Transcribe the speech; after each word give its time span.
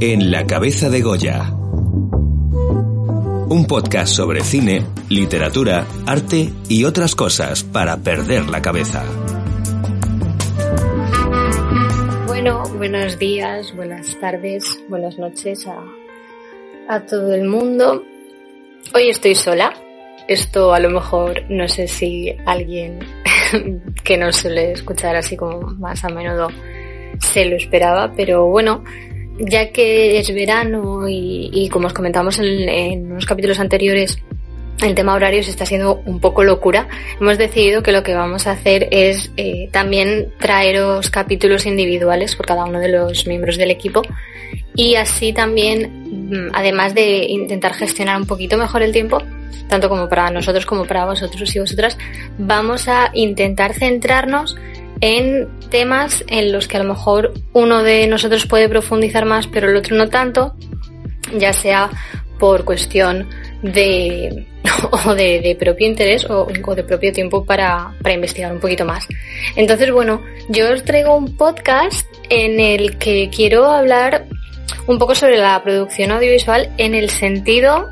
En 0.00 0.30
la 0.30 0.46
cabeza 0.46 0.90
de 0.90 1.00
Goya. 1.00 1.50
Un 3.48 3.66
podcast 3.68 4.12
sobre 4.12 4.40
cine, 4.42 4.84
literatura, 5.08 5.86
arte 6.06 6.50
y 6.68 6.84
otras 6.84 7.14
cosas 7.14 7.62
para 7.62 7.96
perder 7.98 8.48
la 8.50 8.60
cabeza. 8.60 9.04
Bueno, 12.26 12.64
buenos 12.76 13.18
días, 13.18 13.74
buenas 13.76 14.18
tardes, 14.18 14.80
buenas 14.88 15.18
noches 15.18 15.66
a, 15.66 15.84
a 16.88 17.06
todo 17.06 17.32
el 17.32 17.44
mundo. 17.44 18.02
Hoy 18.94 19.08
estoy 19.08 19.34
sola. 19.34 19.74
Esto 20.26 20.74
a 20.74 20.80
lo 20.80 20.90
mejor 20.90 21.42
no 21.48 21.68
sé 21.68 21.86
si 21.86 22.34
alguien 22.46 22.98
que 24.04 24.16
no 24.16 24.32
suele 24.32 24.72
escuchar 24.72 25.14
así 25.16 25.36
como 25.36 25.60
más 25.60 26.04
a 26.04 26.08
menudo 26.08 26.48
se 27.20 27.44
lo 27.44 27.56
esperaba, 27.56 28.12
pero 28.16 28.46
bueno, 28.46 28.84
ya 29.38 29.70
que 29.70 30.18
es 30.18 30.32
verano 30.32 31.08
y, 31.08 31.68
como 31.72 31.86
os 31.86 31.92
comentamos 31.92 32.38
en, 32.38 33.10
unos 33.12 33.26
capítulos 33.26 33.58
anteriores, 33.58 34.18
el 34.82 34.94
tema 34.94 35.14
horarios 35.14 35.48
está 35.48 35.64
siendo 35.64 36.02
un 36.04 36.20
poco 36.20 36.44
locura, 36.44 36.88
hemos 37.20 37.38
decidido 37.38 37.82
que 37.82 37.92
lo 37.92 38.02
que 38.02 38.14
vamos 38.14 38.46
a 38.46 38.52
hacer 38.52 38.88
es 38.90 39.30
eh, 39.36 39.68
también 39.72 40.32
traeros 40.38 41.10
capítulos 41.10 41.64
individuales 41.66 42.34
por 42.36 42.46
cada 42.46 42.64
uno 42.64 42.80
de 42.80 42.88
los 42.88 43.26
miembros 43.26 43.56
del 43.56 43.70
equipo 43.70 44.02
y 44.74 44.96
así 44.96 45.32
también, 45.32 46.28
mm, 46.30 46.50
además 46.52 46.94
de 46.94 47.24
intentar 47.28 47.74
gestionar 47.74 48.20
un 48.20 48.26
poquito 48.26 48.56
mejor 48.56 48.82
el 48.82 48.92
tiempo, 48.92 49.22
tanto 49.68 49.88
como 49.88 50.08
para 50.08 50.30
nosotros 50.30 50.66
como 50.66 50.84
para 50.84 51.04
vosotros 51.04 51.54
y 51.54 51.60
vosotras, 51.60 51.96
vamos 52.38 52.88
a 52.88 53.10
intentar 53.14 53.72
centrarnos 53.72 54.56
en 55.04 55.50
temas 55.68 56.24
en 56.28 56.50
los 56.50 56.66
que 56.66 56.78
a 56.78 56.82
lo 56.82 56.88
mejor 56.88 57.34
uno 57.52 57.82
de 57.82 58.06
nosotros 58.06 58.46
puede 58.46 58.70
profundizar 58.70 59.26
más, 59.26 59.46
pero 59.46 59.68
el 59.68 59.76
otro 59.76 59.94
no 59.96 60.08
tanto, 60.08 60.54
ya 61.38 61.52
sea 61.52 61.90
por 62.38 62.64
cuestión 62.64 63.28
de, 63.62 64.46
o 65.04 65.14
de, 65.14 65.54
propio 65.60 65.86
interés 65.86 66.24
o, 66.30 66.46
de 66.46 66.84
propio 66.84 67.12
tiempo 67.12 67.44
para, 67.44 67.94
para 68.00 68.14
investigar 68.14 68.50
un 68.50 68.60
poquito 68.60 68.86
más. 68.86 69.06
Entonces, 69.56 69.92
bueno, 69.92 70.22
yo 70.48 70.72
os 70.72 70.82
traigo 70.84 71.14
un 71.14 71.36
podcast 71.36 72.06
en 72.30 72.58
el 72.58 72.96
que 72.96 73.28
quiero 73.28 73.66
hablar 73.66 74.24
un 74.86 74.98
poco 74.98 75.14
sobre 75.14 75.36
la 75.36 75.62
producción 75.62 76.12
audiovisual 76.12 76.72
en 76.78 76.94
el 76.94 77.10
sentido 77.10 77.90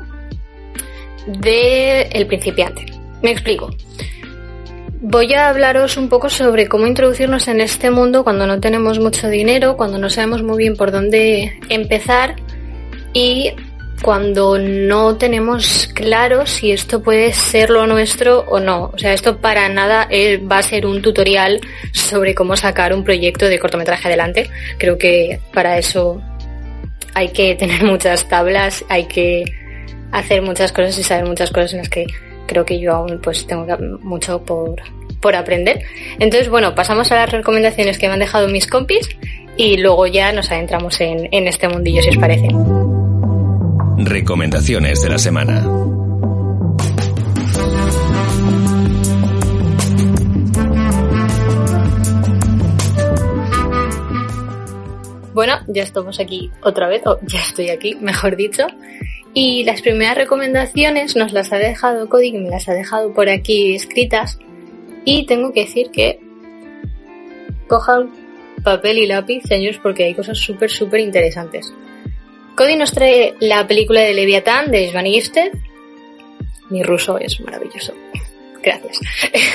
de 1.27 2.25
principiante. 2.27 2.87
Me 3.21 3.29
explico. 3.29 3.69
Voy 5.05 5.33
a 5.33 5.49
hablaros 5.49 5.97
un 5.97 6.07
poco 6.07 6.29
sobre 6.29 6.69
cómo 6.69 6.87
introducirnos 6.87 7.49
en 7.49 7.59
este 7.59 7.91
mundo 7.91 8.23
cuando 8.23 8.47
no 8.47 8.61
tenemos 8.61 8.99
mucho 8.99 9.27
dinero, 9.27 9.75
cuando 9.75 9.97
no 9.97 10.09
sabemos 10.09 10.43
muy 10.43 10.57
bien 10.57 10.77
por 10.77 10.93
dónde 10.93 11.59
empezar 11.67 12.37
y 13.11 13.51
cuando 14.01 14.57
no 14.57 15.17
tenemos 15.17 15.89
claro 15.93 16.45
si 16.45 16.71
esto 16.71 17.03
puede 17.03 17.33
ser 17.33 17.69
lo 17.69 17.85
nuestro 17.85 18.45
o 18.47 18.61
no. 18.61 18.91
O 18.93 18.97
sea, 18.97 19.11
esto 19.11 19.39
para 19.39 19.67
nada 19.67 20.07
eh, 20.09 20.37
va 20.37 20.59
a 20.59 20.63
ser 20.63 20.85
un 20.85 21.01
tutorial 21.01 21.59
sobre 21.91 22.33
cómo 22.33 22.55
sacar 22.55 22.93
un 22.93 23.03
proyecto 23.03 23.47
de 23.47 23.59
cortometraje 23.59 24.07
adelante. 24.07 24.49
Creo 24.77 24.97
que 24.97 25.41
para 25.53 25.77
eso 25.77 26.21
hay 27.13 27.27
que 27.27 27.55
tener 27.55 27.83
muchas 27.83 28.29
tablas, 28.29 28.85
hay 28.87 29.03
que 29.03 29.43
hacer 30.13 30.41
muchas 30.41 30.71
cosas 30.71 30.97
y 30.97 31.03
saber 31.03 31.25
muchas 31.25 31.51
cosas 31.51 31.73
en 31.73 31.79
las 31.79 31.89
que 31.89 32.05
creo 32.47 32.65
que 32.65 32.79
yo 32.79 32.93
aún 32.93 33.19
pues 33.21 33.45
tengo 33.47 33.65
mucho 34.01 34.43
por, 34.43 34.81
por 35.19 35.35
aprender. 35.35 35.81
Entonces, 36.19 36.49
bueno, 36.49 36.75
pasamos 36.75 37.11
a 37.11 37.15
las 37.15 37.31
recomendaciones 37.31 37.97
que 37.97 38.07
me 38.07 38.13
han 38.13 38.19
dejado 38.19 38.47
mis 38.47 38.67
compis 38.67 39.09
y 39.57 39.77
luego 39.77 40.07
ya 40.07 40.31
nos 40.31 40.51
adentramos 40.51 40.99
en, 41.01 41.29
en 41.31 41.47
este 41.47 41.67
mundillo, 41.67 42.01
si 42.01 42.09
os 42.09 42.17
parece. 42.17 42.47
Recomendaciones 43.97 45.01
de 45.01 45.09
la 45.09 45.17
semana. 45.17 45.63
Bueno, 55.33 55.55
ya 55.67 55.81
estamos 55.81 56.19
aquí 56.19 56.51
otra 56.61 56.87
vez, 56.87 57.01
o 57.05 57.19
ya 57.23 57.39
estoy 57.39 57.69
aquí, 57.69 57.95
mejor 57.99 58.35
dicho. 58.35 58.67
Y 59.33 59.63
las 59.63 59.81
primeras 59.81 60.15
recomendaciones 60.15 61.15
nos 61.15 61.33
las 61.33 61.51
ha 61.51 61.57
dejado 61.57 62.07
Cody, 62.07 62.33
me 62.33 62.49
las 62.49 62.69
ha 62.69 62.73
dejado 62.73 63.13
por 63.13 63.29
aquí 63.29 63.73
escritas. 63.73 64.37
Y 65.05 65.25
tengo 65.25 65.51
que 65.51 65.61
decir 65.61 65.89
que 65.91 66.19
cojan 67.67 68.11
papel 68.63 68.99
y 68.99 69.07
lápiz, 69.07 69.41
señores, 69.43 69.79
porque 69.81 70.05
hay 70.05 70.13
cosas 70.13 70.37
súper, 70.37 70.69
súper 70.69 70.99
interesantes. 70.99 71.73
Cody 72.55 72.75
nos 72.75 72.91
trae 72.91 73.33
la 73.39 73.65
película 73.67 74.01
de 74.01 74.13
Leviatán 74.13 74.69
de 74.69 74.89
Svan 74.89 75.05
Mi 76.69 76.83
ruso 76.83 77.17
es 77.17 77.41
maravilloso. 77.41 77.93
Gracias. 78.61 78.99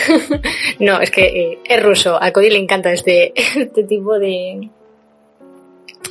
no, 0.81 1.01
es 1.01 1.11
que 1.11 1.23
eh, 1.23 1.59
es 1.65 1.83
ruso. 1.83 2.21
A 2.21 2.33
Cody 2.33 2.51
le 2.51 2.59
encanta 2.59 2.93
este, 2.93 3.33
este 3.37 3.85
tipo 3.85 4.19
de, 4.19 4.69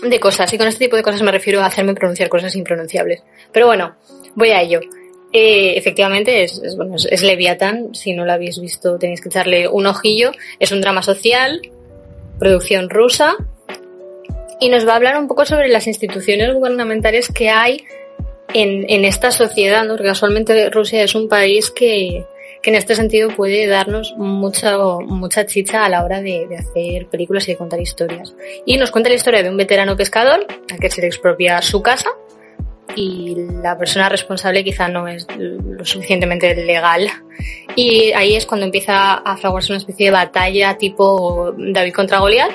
de 0.02 0.20
cosas. 0.20 0.52
Y 0.54 0.58
con 0.58 0.68
este 0.68 0.86
tipo 0.86 0.96
de 0.96 1.04
cosas 1.04 1.22
me 1.22 1.32
refiero 1.32 1.62
a 1.62 1.66
hacerme 1.66 1.94
pronunciar 1.94 2.30
cosas 2.30 2.56
impronunciables. 2.56 3.24
Pero 3.52 3.68
bueno, 3.68 3.96
voy 4.36 4.50
a 4.50 4.62
ello. 4.62 4.80
Eh, 5.34 5.74
efectivamente, 5.78 6.44
es, 6.44 6.76
bueno, 6.76 6.96
es, 6.96 7.24
Leviathan. 7.24 7.94
Si 7.94 8.14
no 8.14 8.26
lo 8.26 8.32
habéis 8.32 8.60
visto, 8.60 8.98
tenéis 8.98 9.22
que 9.22 9.30
echarle 9.30 9.68
un 9.68 9.86
ojillo. 9.88 10.32
Es 10.60 10.72
un 10.72 10.82
drama 10.82 11.02
social, 11.02 11.62
producción 12.40 12.90
rusa. 12.90 13.36
Y 14.60 14.70
nos 14.70 14.88
va 14.88 14.94
a 14.94 14.96
hablar 14.96 15.18
un 15.20 15.28
poco 15.28 15.46
sobre 15.46 15.68
las 15.68 15.88
instituciones 15.88 16.54
gubernamentales 16.54 17.28
que 17.32 17.50
hay 17.50 17.86
en, 18.54 18.86
en 18.90 19.06
esta 19.06 19.32
sociedad, 19.32 19.84
¿no? 19.84 19.94
Porque 19.94 20.08
casualmente 20.08 20.70
Rusia 20.70 21.04
es 21.04 21.14
un 21.14 21.28
país 21.28 21.70
que, 21.70 22.26
que 22.68 22.72
en 22.72 22.76
este 22.76 22.96
sentido 22.96 23.30
puede 23.30 23.66
darnos 23.66 24.14
mucha, 24.18 24.78
mucha 24.78 25.46
chicha 25.46 25.86
a 25.86 25.90
la 25.90 26.04
hora 26.04 26.22
de, 26.22 26.50
hacer 26.60 27.08
películas 27.08 27.48
y 27.48 27.54
de 27.54 27.58
contar 27.58 27.80
historias. 27.80 28.36
Y 28.66 28.76
nos 28.76 28.92
cuenta 28.92 29.08
la 29.08 29.16
historia 29.16 29.42
de 29.42 29.50
un 29.50 29.56
veterano 29.56 29.96
pescador 29.96 30.46
al 30.70 30.78
que 30.78 30.92
se 30.92 31.00
le 31.00 31.08
expropia 31.08 31.62
su 31.62 31.82
casa 31.82 32.10
y 32.94 33.38
la 33.62 33.78
persona 33.78 34.10
responsable 34.10 34.66
quizá 34.66 34.90
no 34.90 35.08
es 35.08 35.26
lo 35.38 35.86
suficientemente 35.86 36.54
legal. 36.56 37.10
Y 37.78 38.12
ahí 38.12 38.36
es 38.36 38.46
cuando 38.46 38.66
empieza 38.66 39.14
a 39.14 39.38
fraguarse 39.38 39.72
una 39.72 39.78
especie 39.78 40.08
de 40.08 40.12
batalla 40.12 40.78
tipo 40.78 41.54
David 41.58 41.94
contra 41.94 42.20
Goliat. 42.20 42.52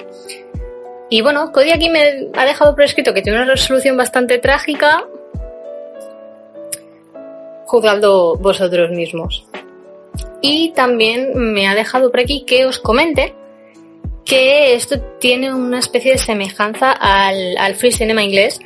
Y 1.09 1.23
bueno, 1.23 1.53
Cody 1.53 1.71
aquí 1.71 1.89
me 1.89 2.29
ha 2.35 2.45
dejado 2.45 2.75
por 2.75 2.85
escrito 2.85 3.15
que 3.15 3.23
tiene 3.23 3.41
una 3.41 3.51
resolución 3.51 3.97
bastante 3.97 4.39
trágica. 4.39 5.07
Juzgando 7.65 8.37
vosotros 8.37 8.91
mismos. 8.91 9.47
Y 10.43 10.73
también 10.73 11.33
me 11.35 11.67
ha 11.69 11.75
dejado 11.75 12.11
por 12.11 12.21
aquí 12.21 12.45
que 12.45 12.67
os 12.67 12.79
comente 12.79 13.35
que 14.25 14.75
esto 14.75 15.01
tiene 15.19 15.55
una 15.55 15.79
especie 15.79 16.13
de 16.13 16.19
semejanza 16.19 16.93
al, 16.93 17.57
al 17.57 17.75
free 17.75 17.93
cinema 17.93 18.23
inglés 18.23 18.61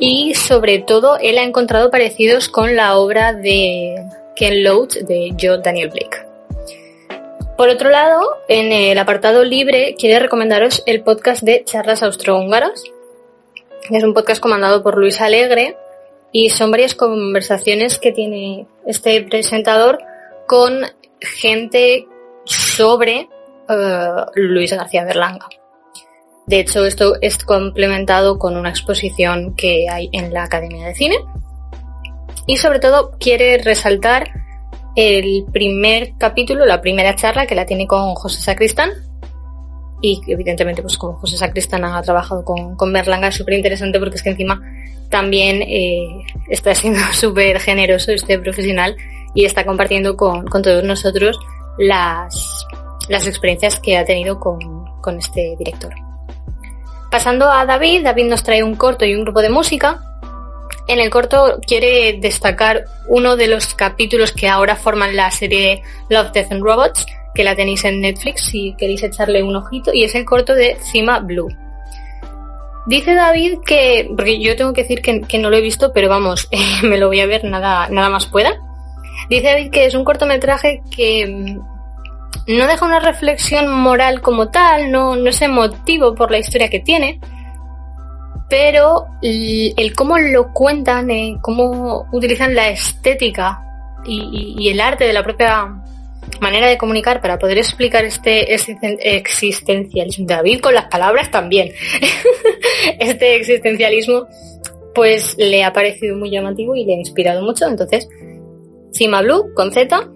y 0.00 0.34
sobre 0.34 0.78
todo 0.78 1.18
él 1.18 1.38
ha 1.38 1.42
encontrado 1.42 1.90
parecidos 1.90 2.48
con 2.48 2.76
la 2.76 2.96
obra 2.96 3.32
de 3.32 3.96
Ken 4.36 4.62
Loach 4.62 4.94
de 4.94 5.34
Joe 5.40 5.58
Daniel 5.62 5.90
Blake. 5.90 6.28
Por 7.56 7.68
otro 7.68 7.90
lado, 7.90 8.36
en 8.46 8.70
el 8.70 8.96
apartado 8.98 9.42
libre 9.42 9.96
quiere 9.98 10.20
recomendaros 10.20 10.84
el 10.86 11.02
podcast 11.02 11.42
de 11.42 11.64
Charlas 11.64 12.04
Austrohúngaras. 12.04 12.84
Es 13.90 14.04
un 14.04 14.14
podcast 14.14 14.40
comandado 14.40 14.84
por 14.84 14.96
Luis 14.96 15.20
Alegre 15.20 15.76
y 16.30 16.50
son 16.50 16.70
varias 16.70 16.94
conversaciones 16.94 17.98
que 17.98 18.12
tiene 18.12 18.66
este 18.86 19.22
presentador 19.22 19.98
con 20.46 20.82
gente 21.20 22.06
sobre 22.44 23.28
uh, 23.68 24.30
Luis 24.34 24.72
García 24.72 25.04
Berlanga. 25.04 25.48
De 26.46 26.60
hecho, 26.60 26.86
esto 26.86 27.16
es 27.20 27.36
complementado 27.44 28.38
con 28.38 28.56
una 28.56 28.70
exposición 28.70 29.54
que 29.54 29.86
hay 29.90 30.08
en 30.12 30.32
la 30.32 30.44
Academia 30.44 30.86
de 30.86 30.94
Cine. 30.94 31.16
Y 32.46 32.56
sobre 32.56 32.80
todo 32.80 33.10
quiere 33.20 33.58
resaltar 33.58 34.30
el 34.96 35.44
primer 35.52 36.14
capítulo, 36.16 36.64
la 36.64 36.80
primera 36.80 37.14
charla 37.14 37.46
que 37.46 37.54
la 37.54 37.66
tiene 37.66 37.86
con 37.86 38.14
José 38.14 38.40
Sacristán. 38.40 38.90
Y 40.00 40.22
evidentemente, 40.26 40.80
pues 40.80 40.96
como 40.96 41.18
José 41.18 41.36
Sacristán 41.36 41.84
ha 41.84 42.00
trabajado 42.00 42.42
con, 42.44 42.76
con 42.76 42.92
Berlanga, 42.94 43.28
es 43.28 43.34
súper 43.34 43.54
interesante 43.54 43.98
porque 43.98 44.16
es 44.16 44.22
que 44.22 44.30
encima 44.30 44.60
también 45.10 45.62
eh, 45.62 46.08
está 46.48 46.74
siendo 46.74 47.00
súper 47.12 47.60
generoso 47.60 48.12
este 48.12 48.38
profesional 48.38 48.96
y 49.34 49.44
está 49.44 49.64
compartiendo 49.64 50.16
con, 50.16 50.46
con 50.46 50.62
todos 50.62 50.84
nosotros 50.84 51.38
las, 51.78 52.66
las 53.08 53.26
experiencias 53.26 53.78
que 53.80 53.96
ha 53.96 54.04
tenido 54.04 54.38
con, 54.38 54.86
con 55.00 55.18
este 55.18 55.56
director. 55.58 55.92
Pasando 57.10 57.50
a 57.50 57.64
David, 57.64 58.04
David 58.04 58.26
nos 58.26 58.42
trae 58.42 58.62
un 58.62 58.74
corto 58.74 59.04
y 59.04 59.14
un 59.14 59.22
grupo 59.22 59.40
de 59.40 59.48
música. 59.48 60.00
En 60.86 61.00
el 61.00 61.10
corto 61.10 61.58
quiere 61.66 62.18
destacar 62.20 62.84
uno 63.08 63.36
de 63.36 63.46
los 63.46 63.74
capítulos 63.74 64.32
que 64.32 64.48
ahora 64.48 64.76
forman 64.76 65.16
la 65.16 65.30
serie 65.30 65.82
Love, 66.10 66.32
Death 66.32 66.52
and 66.52 66.62
Robots, 66.62 67.06
que 67.34 67.44
la 67.44 67.56
tenéis 67.56 67.84
en 67.84 68.00
Netflix 68.00 68.46
si 68.46 68.74
queréis 68.76 69.02
echarle 69.02 69.42
un 69.42 69.56
ojito, 69.56 69.92
y 69.92 70.04
es 70.04 70.14
el 70.14 70.24
corto 70.24 70.54
de 70.54 70.76
Cima 70.80 71.20
Blue. 71.20 71.48
Dice 72.86 73.14
David 73.14 73.58
que, 73.66 74.10
porque 74.16 74.40
yo 74.40 74.56
tengo 74.56 74.72
que 74.72 74.82
decir 74.82 75.02
que, 75.02 75.38
no 75.38 75.50
lo 75.50 75.56
he 75.56 75.60
visto, 75.60 75.92
pero 75.92 76.08
vamos, 76.08 76.48
me 76.82 76.98
lo 76.98 77.08
voy 77.08 77.20
a 77.20 77.26
ver 77.26 77.44
nada, 77.44 77.88
nada 77.90 78.08
más 78.08 78.26
pueda. 78.26 78.58
Dice 79.28 79.46
David 79.46 79.70
que 79.70 79.86
es 79.86 79.94
un 79.94 80.04
cortometraje 80.04 80.82
que 80.94 81.26
no 82.46 82.66
deja 82.66 82.86
una 82.86 83.00
reflexión 83.00 83.68
moral 83.68 84.20
como 84.20 84.50
tal, 84.50 84.90
no, 84.90 85.16
no 85.16 85.28
es 85.28 85.42
emotivo 85.42 86.14
por 86.14 86.30
la 86.30 86.38
historia 86.38 86.70
que 86.70 86.80
tiene, 86.80 87.20
pero 88.48 89.06
el, 89.20 89.92
cómo 89.94 90.18
lo 90.18 90.52
cuentan, 90.52 91.10
eh, 91.10 91.36
cómo 91.42 92.06
utilizan 92.12 92.54
la 92.54 92.70
estética 92.70 93.62
y, 94.06 94.68
el 94.70 94.80
arte 94.80 95.04
de 95.04 95.12
la 95.12 95.22
propia 95.22 95.74
manera 96.40 96.66
de 96.66 96.78
comunicar 96.78 97.20
para 97.20 97.38
poder 97.38 97.58
explicar 97.58 98.04
este, 98.04 98.54
existencialismo. 98.54 100.26
David 100.26 100.60
con 100.60 100.74
las 100.74 100.86
palabras 100.86 101.30
también. 101.30 101.70
este 102.98 103.36
existencialismo, 103.36 104.26
pues 104.94 105.36
le 105.36 105.64
ha 105.64 105.72
parecido 105.72 106.16
muy 106.16 106.30
llamativo 106.30 106.74
y 106.74 106.84
le 106.86 106.94
ha 106.94 106.98
inspirado 106.98 107.42
mucho. 107.42 107.66
Entonces, 107.66 108.08
Cima 108.92 109.22
Blue 109.22 109.52
con 109.54 109.72
Z, 109.72 110.08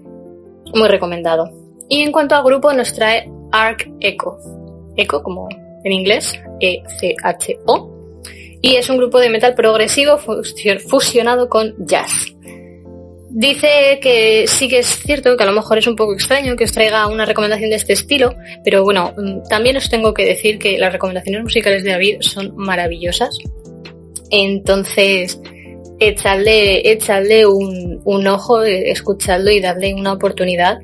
muy 0.74 0.88
recomendado. 0.88 1.50
Y 1.88 2.02
en 2.02 2.12
cuanto 2.12 2.34
al 2.34 2.44
grupo, 2.44 2.72
nos 2.72 2.94
trae 2.94 3.30
Arc 3.50 3.88
Echo. 4.00 4.38
Echo, 4.96 5.22
como 5.22 5.48
en 5.84 5.92
inglés, 5.92 6.32
E-C-H-O. 6.60 7.90
Y 8.60 8.76
es 8.76 8.88
un 8.88 8.96
grupo 8.96 9.18
de 9.18 9.28
metal 9.28 9.54
progresivo 9.54 10.18
fusionado 10.18 11.48
con 11.48 11.74
jazz. 11.78 12.32
Dice 13.34 13.98
que 14.02 14.44
sí 14.46 14.68
que 14.68 14.80
es 14.80 14.86
cierto 14.86 15.36
que 15.38 15.42
a 15.42 15.46
lo 15.46 15.52
mejor 15.52 15.78
es 15.78 15.86
un 15.86 15.96
poco 15.96 16.12
extraño 16.12 16.54
que 16.54 16.64
os 16.64 16.72
traiga 16.72 17.06
una 17.06 17.24
recomendación 17.24 17.70
de 17.70 17.76
este 17.76 17.94
estilo, 17.94 18.34
pero 18.62 18.84
bueno, 18.84 19.14
mm, 19.16 19.48
también 19.48 19.76
os 19.78 19.88
tengo 19.88 20.12
que 20.12 20.26
decir 20.26 20.58
que 20.58 20.78
las 20.78 20.92
recomendaciones 20.92 21.42
musicales 21.42 21.82
de 21.82 21.92
David 21.92 22.16
son 22.20 22.52
maravillosas. 22.56 23.38
Entonces, 24.30 25.40
echadle, 25.98 26.90
echadle 26.90 27.46
un, 27.46 28.00
un 28.04 28.26
ojo, 28.26 28.62
escuchadlo 28.62 29.50
y 29.50 29.60
darle 29.60 29.94
una 29.94 30.12
oportunidad 30.12 30.78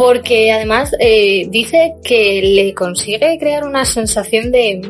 porque 0.00 0.50
además 0.50 0.96
eh, 0.98 1.46
dice 1.50 1.92
que 2.02 2.40
le 2.42 2.72
consigue 2.72 3.36
crear 3.38 3.64
una 3.64 3.84
sensación 3.84 4.50
de, 4.50 4.80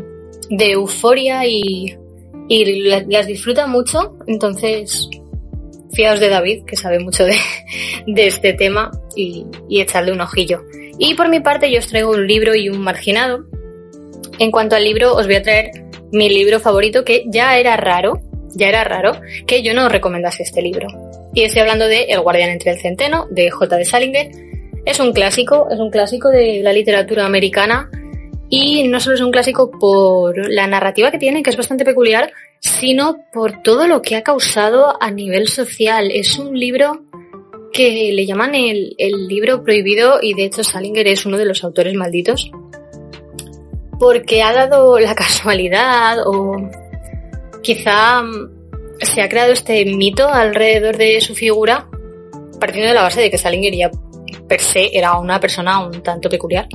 euforia 0.49 1.45
y, 1.49 1.97
las 2.49 3.27
disfruta 3.27 3.67
mucho. 3.67 4.17
Entonces, 4.29 5.11
fiaos 5.93 6.21
de 6.21 6.29
David, 6.29 6.65
que 6.65 6.77
sabe 6.77 7.01
mucho 7.01 7.25
de, 8.07 8.27
este 8.27 8.53
tema, 8.53 8.93
y, 9.17 9.47
y 9.69 9.81
echarle 9.81 10.13
un 10.13 10.21
ojillo. 10.21 10.63
Y 10.97 11.15
por 11.15 11.29
mi 11.29 11.41
parte, 11.41 11.73
yo 11.73 11.81
os 11.81 11.89
traigo 11.89 12.13
un 12.13 12.29
libro 12.29 12.55
y 12.55 12.69
un 12.69 12.81
marginado. 12.81 13.47
En 14.39 14.53
cuanto 14.53 14.77
al 14.77 14.85
libro, 14.85 15.17
os 15.17 15.27
voy 15.27 15.35
a 15.35 15.43
traer 15.43 15.73
mi 16.13 16.29
libro 16.29 16.61
favorito, 16.61 17.05
que 17.05 17.25
ya 17.27 17.59
era 17.59 17.77
raro, 17.77 18.21
ya 18.55 18.69
era 18.69 18.85
raro 18.85 19.13
que 19.47 19.63
yo 19.63 19.75
no 19.75 19.89
recomendase 19.89 20.43
este 20.43 20.63
libro. 20.63 20.89
Y 21.35 21.43
estoy 21.43 21.63
hablando 21.63 21.87
de 21.87 22.05
El 22.05 22.21
guardián 22.21 22.51
entre 22.51 22.73
el 22.73 22.79
centeno, 22.79 23.27
de 23.31 23.51
J. 23.51 23.77
de 23.77 23.85
Salinger, 23.85 24.31
es 24.85 24.99
un 24.99 25.13
clásico, 25.13 25.69
es 25.71 25.79
un 25.79 25.91
clásico 25.91 26.29
de 26.29 26.61
la 26.63 26.73
literatura 26.73 27.27
americana 27.27 27.91
y 28.49 28.89
no 28.89 28.99
solo 28.99 29.15
es 29.15 29.21
un 29.21 29.31
clásico 29.31 29.71
por 29.71 30.51
la 30.51 30.67
narrativa 30.67 31.11
que 31.11 31.19
tiene, 31.19 31.43
que 31.43 31.51
es 31.51 31.57
bastante 31.57 31.85
peculiar, 31.85 32.33
sino 32.59 33.19
por 33.33 33.63
todo 33.63 33.87
lo 33.87 34.03
que 34.03 34.17
ha 34.17 34.23
causado 34.23 35.01
a 35.01 35.11
nivel 35.11 35.49
social. 35.49 36.11
Es 36.13 36.39
un 36.39 36.59
libro 36.59 37.05
que 37.73 38.11
le 38.13 38.27
llaman 38.27 38.55
el, 38.55 38.97
libro 39.29 39.63
prohibido 39.63 40.19
y 40.21 40.35
de 40.35 40.47
hecho 40.47 40.65
Salinger 40.65 41.07
es 41.07 41.25
uno 41.27 41.39
de 41.39 41.45
los 41.45 41.63
autores 41.63 41.95
malditos 41.95 42.51
porque 43.99 44.43
ha 44.43 44.53
dado 44.53 44.99
la 44.99 45.15
casualidad 45.15 46.27
o 46.27 46.57
quizá 47.63 48.23
se 49.01 49.23
ha 49.23 49.29
creado 49.29 49.53
este 49.53 49.85
mito 49.85 50.29
alrededor 50.29 50.97
de 50.97 51.21
su 51.21 51.35
figura 51.35 51.89
partiendo 52.61 52.89
de 52.89 52.95
la 52.95 53.03
base 53.03 53.23
de 53.23 53.31
que 53.31 53.39
Salinger 53.39 53.75
ya 53.75 53.91
per 54.47 54.61
se 54.61 54.91
era 54.93 55.19
una 55.19 55.41
persona 55.41 55.81
un 55.81 56.03
tanto 56.03 56.29
peculiar. 56.29 56.69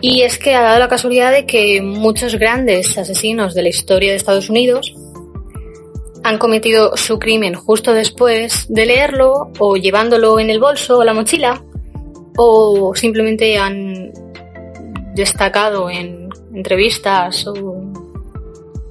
Y 0.00 0.22
es 0.22 0.38
que 0.38 0.54
ha 0.54 0.62
dado 0.62 0.78
la 0.78 0.88
casualidad 0.88 1.32
de 1.32 1.46
que 1.46 1.82
muchos 1.82 2.36
grandes 2.36 2.96
asesinos 2.96 3.54
de 3.54 3.62
la 3.62 3.68
historia 3.68 4.10
de 4.10 4.16
Estados 4.16 4.48
Unidos 4.48 4.94
han 6.24 6.38
cometido 6.38 6.96
su 6.96 7.18
crimen 7.18 7.54
justo 7.54 7.92
después 7.92 8.66
de 8.68 8.86
leerlo 8.86 9.50
o 9.58 9.76
llevándolo 9.76 10.38
en 10.38 10.50
el 10.50 10.60
bolso 10.60 10.98
o 10.98 11.04
la 11.04 11.14
mochila 11.14 11.62
o 12.36 12.94
simplemente 12.94 13.58
han 13.58 14.12
destacado 15.14 15.90
en 15.90 16.28
entrevistas 16.54 17.46
o, 17.46 17.81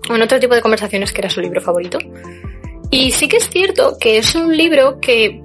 en 0.09 0.21
otro 0.21 0.39
tipo 0.39 0.55
de 0.55 0.61
conversaciones 0.61 1.11
que 1.11 1.21
era 1.21 1.29
su 1.29 1.41
libro 1.41 1.61
favorito. 1.61 1.99
Y 2.89 3.11
sí 3.11 3.27
que 3.27 3.37
es 3.37 3.49
cierto 3.49 3.97
que 3.99 4.17
es 4.17 4.35
un 4.35 4.55
libro 4.55 4.99
que 4.99 5.41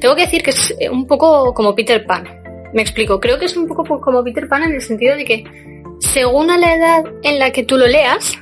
tengo 0.00 0.14
que 0.14 0.22
decir 0.22 0.42
que 0.42 0.50
es 0.50 0.74
eh, 0.78 0.90
un 0.90 1.06
poco 1.06 1.54
como 1.54 1.74
Peter 1.74 2.04
Pan. 2.04 2.24
Me 2.74 2.82
explico, 2.82 3.20
creo 3.20 3.38
que 3.38 3.46
es 3.46 3.56
un 3.56 3.66
poco 3.66 4.00
como 4.00 4.22
Peter 4.24 4.48
Pan 4.48 4.64
en 4.64 4.74
el 4.74 4.82
sentido 4.82 5.16
de 5.16 5.24
que 5.24 5.44
según 6.00 6.50
a 6.50 6.58
la 6.58 6.74
edad 6.74 7.04
en 7.22 7.38
la 7.38 7.50
que 7.52 7.62
tú 7.62 7.76
lo 7.76 7.86
leas, 7.86 8.36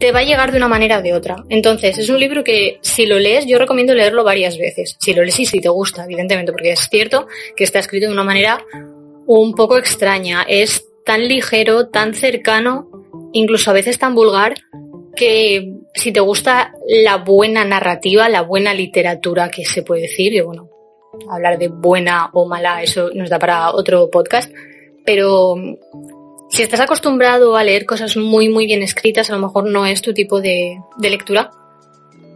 te 0.00 0.12
va 0.12 0.20
a 0.20 0.24
llegar 0.24 0.50
de 0.50 0.56
una 0.56 0.66
manera 0.66 0.98
o 0.98 1.02
de 1.02 1.12
otra. 1.12 1.44
Entonces, 1.50 1.98
es 1.98 2.08
un 2.08 2.18
libro 2.18 2.42
que 2.42 2.78
si 2.80 3.06
lo 3.06 3.18
lees, 3.18 3.46
yo 3.46 3.58
recomiendo 3.58 3.94
leerlo 3.94 4.24
varias 4.24 4.58
veces. 4.58 4.96
Si 4.98 5.12
lo 5.12 5.22
lees 5.22 5.38
y 5.38 5.44
si 5.44 5.60
te 5.60 5.68
gusta, 5.68 6.04
evidentemente, 6.04 6.52
porque 6.52 6.72
es 6.72 6.88
cierto 6.88 7.28
que 7.54 7.64
está 7.64 7.78
escrito 7.78 8.06
de 8.06 8.12
una 8.12 8.24
manera 8.24 8.64
un 9.26 9.54
poco 9.54 9.76
extraña. 9.76 10.42
Es 10.48 10.86
tan 11.04 11.28
ligero, 11.28 11.88
tan 11.88 12.14
cercano, 12.14 12.99
incluso 13.32 13.70
a 13.70 13.74
veces 13.74 13.98
tan 13.98 14.14
vulgar, 14.14 14.54
que 15.16 15.74
si 15.94 16.12
te 16.12 16.20
gusta 16.20 16.72
la 16.86 17.16
buena 17.16 17.64
narrativa, 17.64 18.28
la 18.28 18.42
buena 18.42 18.74
literatura 18.74 19.50
que 19.50 19.64
se 19.64 19.82
puede 19.82 20.02
decir, 20.02 20.32
y 20.32 20.40
bueno, 20.40 20.68
hablar 21.28 21.58
de 21.58 21.68
buena 21.68 22.30
o 22.32 22.46
mala, 22.46 22.82
eso 22.82 23.10
nos 23.14 23.30
da 23.30 23.38
para 23.38 23.72
otro 23.72 24.10
podcast, 24.10 24.52
pero 25.04 25.56
si 26.50 26.62
estás 26.62 26.80
acostumbrado 26.80 27.56
a 27.56 27.64
leer 27.64 27.86
cosas 27.86 28.16
muy, 28.16 28.48
muy 28.48 28.66
bien 28.66 28.82
escritas, 28.82 29.30
a 29.30 29.34
lo 29.34 29.40
mejor 29.40 29.68
no 29.68 29.86
es 29.86 30.02
tu 30.02 30.14
tipo 30.14 30.40
de, 30.40 30.78
de 30.98 31.10
lectura, 31.10 31.50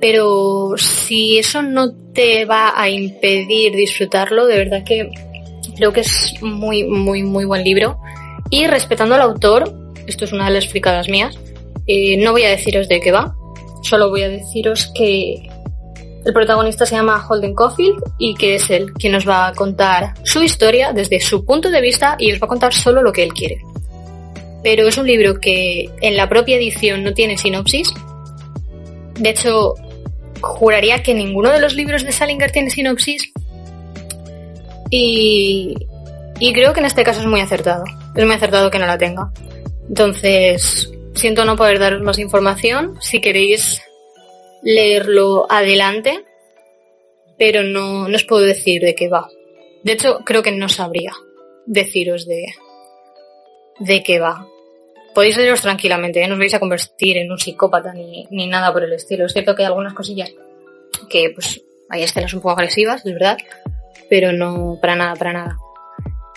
pero 0.01 0.75
si 0.77 1.39
eso 1.39 1.63
no 1.63 1.95
te 2.13 2.45
va 2.45 2.79
a 2.81 2.89
impedir 2.89 3.73
disfrutarlo, 3.73 4.47
de 4.47 4.59
verdad 4.59 4.85
que 4.85 5.11
creo 5.77 5.93
que 5.93 6.01
es 6.01 6.35
muy, 6.43 6.85
muy, 6.85 7.23
muy 7.23 7.45
buen 7.45 7.65
libro. 7.65 7.99
Y 8.51 8.67
respetando 8.67 9.15
al 9.15 9.23
autor, 9.23 9.73
esto 10.07 10.25
es 10.25 10.33
una 10.33 10.47
de 10.47 10.53
las 10.53 10.69
fricadas 10.69 11.09
mías, 11.09 11.39
eh, 11.87 12.17
no 12.17 12.33
voy 12.33 12.45
a 12.45 12.51
deciros 12.51 12.89
de 12.89 13.01
qué 13.01 13.13
va, 13.13 13.35
solo 13.83 14.09
voy 14.11 14.23
a 14.23 14.29
deciros 14.29 14.91
que 14.95 15.49
el 16.25 16.33
protagonista 16.33 16.87
se 16.87 16.97
llama 16.97 17.25
Holden 17.29 17.55
Caulfield 17.55 18.03
y 18.19 18.35
que 18.35 18.55
es 18.55 18.71
él 18.71 18.93
quien 18.95 19.13
nos 19.13 19.29
va 19.29 19.49
a 19.49 19.53
contar 19.53 20.15
su 20.23 20.43
historia 20.43 20.93
desde 20.93 21.21
su 21.21 21.45
punto 21.45 21.71
de 21.71 21.83
vista 21.83 22.17
y 22.19 22.33
os 22.33 22.41
va 22.41 22.47
a 22.47 22.49
contar 22.49 22.73
solo 22.73 23.03
lo 23.03 23.13
que 23.13 23.23
él 23.23 23.35
quiere. 23.35 23.61
Pero 24.63 24.89
es 24.89 24.97
un 24.97 25.07
libro 25.07 25.39
que 25.39 25.91
en 26.01 26.17
la 26.17 26.27
propia 26.29 26.57
edición 26.57 27.05
no 27.05 27.13
tiene 27.13 27.37
sinopsis. 27.37 27.93
De 29.21 29.29
hecho, 29.29 29.75
juraría 30.41 31.03
que 31.03 31.13
ninguno 31.13 31.51
de 31.51 31.61
los 31.61 31.75
libros 31.75 32.03
de 32.05 32.13
Salinger 32.13 32.51
tiene 32.51 32.71
sinopsis. 32.71 33.31
Y, 34.89 35.75
y 36.41 36.53
creo 36.55 36.73
que 36.73 36.81
en 36.81 36.87
este 36.87 37.05
caso 37.05 37.21
es 37.21 37.27
muy 37.27 37.41
acertado. 37.41 37.85
Es 38.15 38.25
muy 38.25 38.35
acertado 38.35 38.71
que 38.71 38.79
no 38.79 38.87
la 38.87 38.97
tenga. 38.97 39.31
Entonces, 39.89 40.91
Siento 41.15 41.45
no 41.45 41.57
poder 41.57 41.79
daros 41.79 42.03
más 42.03 42.19
información. 42.19 42.97
Si 43.01 43.21
queréis 43.21 43.81
leerlo 44.63 45.47
adelante, 45.49 46.25
pero 47.39 47.63
no, 47.63 48.09
no 48.09 48.17
os 48.17 48.25
puedo 48.25 48.43
decir 48.43 48.83
de 48.83 48.95
qué 48.95 49.09
va. 49.09 49.29
De 49.85 49.93
hecho, 49.93 50.21
creo 50.25 50.43
que 50.43 50.51
no 50.51 50.69
sabría 50.69 51.13
deciros 51.67 52.27
de, 52.27 52.47
de 53.79 54.03
qué 54.03 54.19
va. 54.19 54.49
Podéis 55.15 55.37
leeros 55.37 55.63
tranquilamente, 55.63 56.21
¿eh? 56.21 56.27
no 56.27 56.35
os 56.35 56.41
vais 56.41 56.55
a 56.55 56.59
convertir 56.59 57.17
en 57.19 57.31
un 57.31 57.39
psicópata 57.39 57.93
ni, 57.93 58.27
ni 58.31 58.49
nada 58.49 58.73
por 58.73 58.83
el 58.83 58.93
estilo. 58.93 59.27
Es 59.27 59.33
cierto 59.33 59.55
que 59.55 59.63
hay 59.63 59.67
algunas 59.67 59.95
cosillas 59.95 60.33
que 61.09 61.31
pues 61.33 61.63
hay 61.89 62.03
escenas 62.03 62.35
un 62.35 62.41
poco 62.41 62.59
agresivas, 62.59 63.07
es 63.07 63.13
verdad, 63.13 63.39
pero 64.11 64.33
no 64.33 64.79
para 64.81 64.97
nada, 64.97 65.15
para 65.15 65.33
nada. 65.33 65.57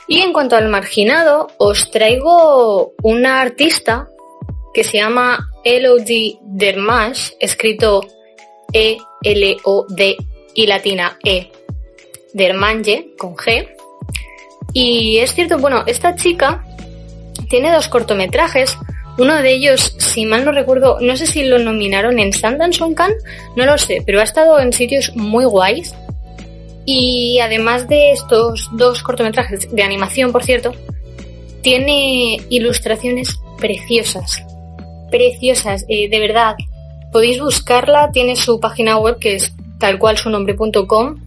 Y 0.07 0.21
en 0.21 0.31
cuanto 0.31 0.55
al 0.55 0.69
marginado, 0.69 1.47
os 1.57 1.91
traigo 1.91 2.93
una 3.03 3.41
artista 3.41 4.07
que 4.73 4.83
se 4.83 4.97
llama 4.97 5.51
Elodie 5.63 6.39
Dermash, 6.43 7.31
escrito 7.39 8.05
E-L-O-D 8.71 10.17
y 10.53 10.65
latina 10.67 11.17
E, 11.23 11.51
Dermanje, 12.33 13.15
con 13.17 13.35
G. 13.35 13.67
Y 14.73 15.17
es 15.17 15.33
cierto, 15.33 15.57
bueno, 15.57 15.83
esta 15.87 16.15
chica 16.15 16.63
tiene 17.49 17.71
dos 17.71 17.87
cortometrajes. 17.87 18.77
Uno 19.17 19.35
de 19.35 19.51
ellos, 19.51 19.95
si 19.97 20.25
mal 20.25 20.45
no 20.45 20.51
recuerdo, 20.51 20.99
no 21.01 21.17
sé 21.17 21.25
si 21.25 21.43
lo 21.43 21.57
nominaron 21.59 22.19
en 22.19 22.31
Sundance 22.31 22.83
en 22.83 22.93
Cannes, 22.93 23.23
no 23.55 23.65
lo 23.65 23.77
sé, 23.77 24.03
pero 24.05 24.19
ha 24.19 24.23
estado 24.23 24.59
en 24.59 24.71
sitios 24.71 25.15
muy 25.15 25.45
guays. 25.45 25.95
Y 26.89 27.39
además 27.39 27.89
de 27.89 28.13
estos 28.13 28.69
dos 28.71 29.03
cortometrajes 29.03 29.69
de 29.69 29.83
animación, 29.83 30.31
por 30.31 30.45
cierto, 30.45 30.71
tiene 31.61 32.39
ilustraciones 32.47 33.37
preciosas. 33.57 34.41
Preciosas, 35.11 35.83
eh, 35.89 36.07
de 36.07 36.19
verdad. 36.21 36.55
Podéis 37.11 37.41
buscarla, 37.41 38.09
tiene 38.13 38.37
su 38.37 38.61
página 38.61 38.97
web 38.97 39.19
que 39.19 39.35
es 39.35 39.53
tal 39.79 39.99
cual 39.99 40.17
su 40.17 40.29
nombre.com 40.29 41.17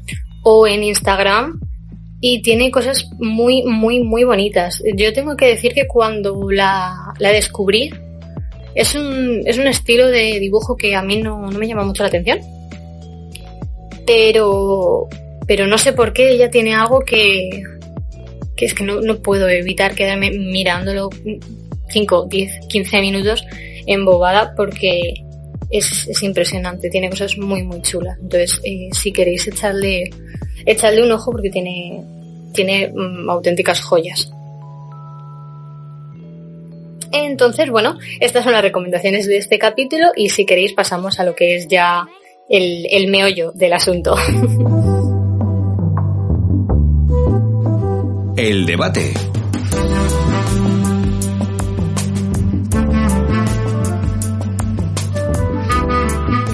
o 0.44 0.66
en 0.66 0.82
Instagram 0.82 1.60
y 2.22 2.40
tiene 2.40 2.70
cosas 2.70 3.10
muy, 3.18 3.62
muy, 3.64 4.02
muy 4.02 4.24
bonitas. 4.24 4.82
Yo 4.96 5.12
tengo 5.12 5.36
que 5.36 5.44
decir 5.46 5.74
que 5.74 5.86
cuando 5.86 6.50
la, 6.50 7.12
la 7.18 7.32
descubrí, 7.32 7.90
es 8.74 8.94
un, 8.94 9.42
es 9.44 9.58
un 9.58 9.66
estilo 9.66 10.06
de 10.06 10.40
dibujo 10.40 10.74
que 10.74 10.96
a 10.96 11.02
mí 11.02 11.20
no, 11.20 11.50
no 11.50 11.58
me 11.58 11.68
llama 11.68 11.84
mucho 11.84 12.02
la 12.02 12.08
atención. 12.08 12.38
Pero, 14.06 15.06
pero 15.50 15.66
no 15.66 15.78
sé 15.78 15.92
por 15.92 16.12
qué 16.12 16.30
ella 16.30 16.48
tiene 16.48 16.76
algo 16.76 17.00
que, 17.00 17.64
es 18.56 18.72
que 18.72 18.84
no, 18.84 19.00
no 19.00 19.20
puedo 19.20 19.48
evitar 19.48 19.96
quedarme 19.96 20.30
mirándolo 20.30 21.10
5, 21.88 22.26
10, 22.30 22.66
15 22.68 23.00
minutos 23.00 23.44
embobada 23.84 24.54
porque 24.54 25.24
es, 25.68 26.06
es, 26.06 26.22
impresionante, 26.22 26.88
tiene 26.88 27.10
cosas 27.10 27.36
muy 27.36 27.64
muy 27.64 27.82
chulas. 27.82 28.16
Entonces, 28.20 28.60
eh, 28.62 28.90
si 28.92 29.12
queréis 29.12 29.48
echarle 29.48 30.10
echadle 30.66 31.02
un 31.02 31.10
ojo 31.10 31.32
porque 31.32 31.50
tiene, 31.50 32.00
tiene 32.54 32.92
um, 32.94 33.28
auténticas 33.28 33.80
joyas. 33.80 34.30
Entonces, 37.10 37.70
bueno, 37.70 37.98
estas 38.20 38.44
son 38.44 38.52
las 38.52 38.62
recomendaciones 38.62 39.26
de 39.26 39.38
este 39.38 39.58
capítulo 39.58 40.12
y 40.14 40.28
si 40.28 40.46
queréis 40.46 40.74
pasamos 40.74 41.18
a 41.18 41.24
lo 41.24 41.34
que 41.34 41.56
es 41.56 41.66
ya 41.66 42.06
el, 42.48 42.86
el 42.88 43.08
meollo 43.08 43.50
del 43.50 43.72
asunto. 43.72 44.14
El 48.42 48.64
debate. 48.64 49.12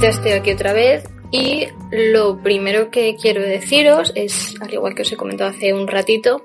Ya 0.02 0.08
estoy 0.08 0.32
aquí 0.32 0.50
otra 0.50 0.72
vez 0.72 1.08
y 1.30 1.68
lo 1.92 2.42
primero 2.42 2.90
que 2.90 3.14
quiero 3.14 3.40
deciros 3.40 4.10
es, 4.16 4.60
al 4.60 4.74
igual 4.74 4.96
que 4.96 5.02
os 5.02 5.12
he 5.12 5.16
comentado 5.16 5.50
hace 5.50 5.72
un 5.74 5.86
ratito, 5.86 6.42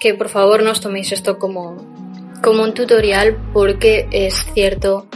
que 0.00 0.14
por 0.14 0.28
favor 0.28 0.64
no 0.64 0.72
os 0.72 0.80
toméis 0.80 1.12
esto 1.12 1.38
como, 1.38 1.76
como 2.42 2.64
un 2.64 2.74
tutorial 2.74 3.38
porque 3.52 4.08
es 4.10 4.44
cierto 4.54 5.06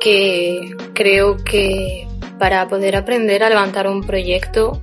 que 0.00 0.74
creo 0.92 1.36
que 1.36 2.08
para 2.40 2.66
poder 2.66 2.96
aprender 2.96 3.44
a 3.44 3.48
levantar 3.48 3.86
un 3.86 4.02
proyecto 4.02 4.82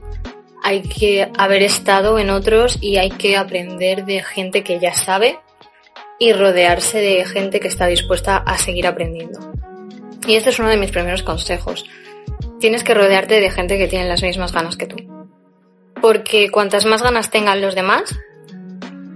hay 0.63 0.81
que 0.81 1.29
haber 1.37 1.63
estado 1.63 2.19
en 2.19 2.29
otros 2.29 2.77
y 2.81 2.97
hay 2.97 3.09
que 3.09 3.37
aprender 3.37 4.05
de 4.05 4.23
gente 4.23 4.63
que 4.63 4.79
ya 4.79 4.93
sabe 4.93 5.39
y 6.19 6.33
rodearse 6.33 6.99
de 6.99 7.25
gente 7.25 7.59
que 7.59 7.67
está 7.67 7.87
dispuesta 7.87 8.37
a 8.37 8.57
seguir 8.57 8.87
aprendiendo. 8.87 9.39
Y 10.27 10.35
este 10.35 10.51
es 10.51 10.59
uno 10.59 10.69
de 10.69 10.77
mis 10.77 10.91
primeros 10.91 11.23
consejos 11.23 11.85
tienes 12.61 12.83
que 12.83 12.93
rodearte 12.93 13.41
de 13.41 13.51
gente 13.51 13.77
que 13.77 13.89
tiene 13.89 14.07
las 14.07 14.23
mismas 14.23 14.53
ganas 14.53 14.77
que 14.77 14.87
tú. 14.87 14.95
Porque 16.01 16.49
cuantas 16.49 16.85
más 16.85 17.03
ganas 17.03 17.29
tengan 17.29 17.59
los 17.59 17.75
demás, 17.75 18.17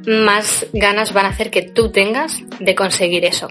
más 0.05 0.65
ganas 0.73 1.13
van 1.13 1.25
a 1.25 1.29
hacer 1.29 1.49
que 1.51 1.61
tú 1.61 1.91
tengas 1.91 2.41
de 2.59 2.75
conseguir 2.75 3.23
eso. 3.23 3.47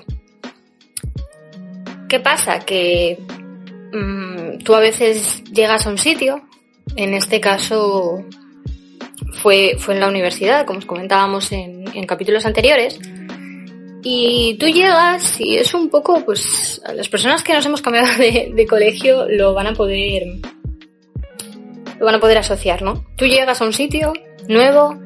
¿Qué 2.09 2.21
pasa? 2.21 2.61
Que 2.61 3.19
mmm, 3.93 4.59
tú 4.59 4.75
a 4.75 4.81
veces 4.81 5.43
llegas 5.45 5.87
a 5.87 5.91
un 5.91 5.99
sitio, 5.99 6.43
en 6.97 7.14
este 7.14 7.41
caso 7.41 8.25
fue, 9.43 9.76
fue 9.79 9.95
en 9.95 10.00
la 10.00 10.09
universidad, 10.09 10.64
como 10.64 10.79
os 10.79 10.87
comentábamos 10.87 11.53
en, 11.53 11.85
capítulos 12.07 12.47
anteriores, 12.47 12.99
y 14.03 14.57
tú 14.59 14.67
llegas 14.67 15.41
y 15.41 15.57
es 15.57 15.73
un 15.75 15.88
poco, 15.88 16.25
pues, 16.25 16.81
las 16.95 17.09
personas 17.09 17.43
que 17.43 17.55
nos 17.55 17.64
hemos 17.67 17.83
cambiado 17.83 18.09
de, 18.19 18.67
colegio 18.69 19.26
lo 19.29 19.55
van 19.55 19.69
a 19.69 19.73
poder, 19.73 20.25
lo 21.99 22.07
van 22.07 22.14
a 22.17 22.21
poder 22.21 22.38
asociar, 22.38 22.83
¿no? 22.83 23.05
Tú 23.17 23.26
llegas 23.26 23.61
a 23.61 23.64
un 23.64 23.73
sitio 23.73 24.12
nuevo, 24.49 24.99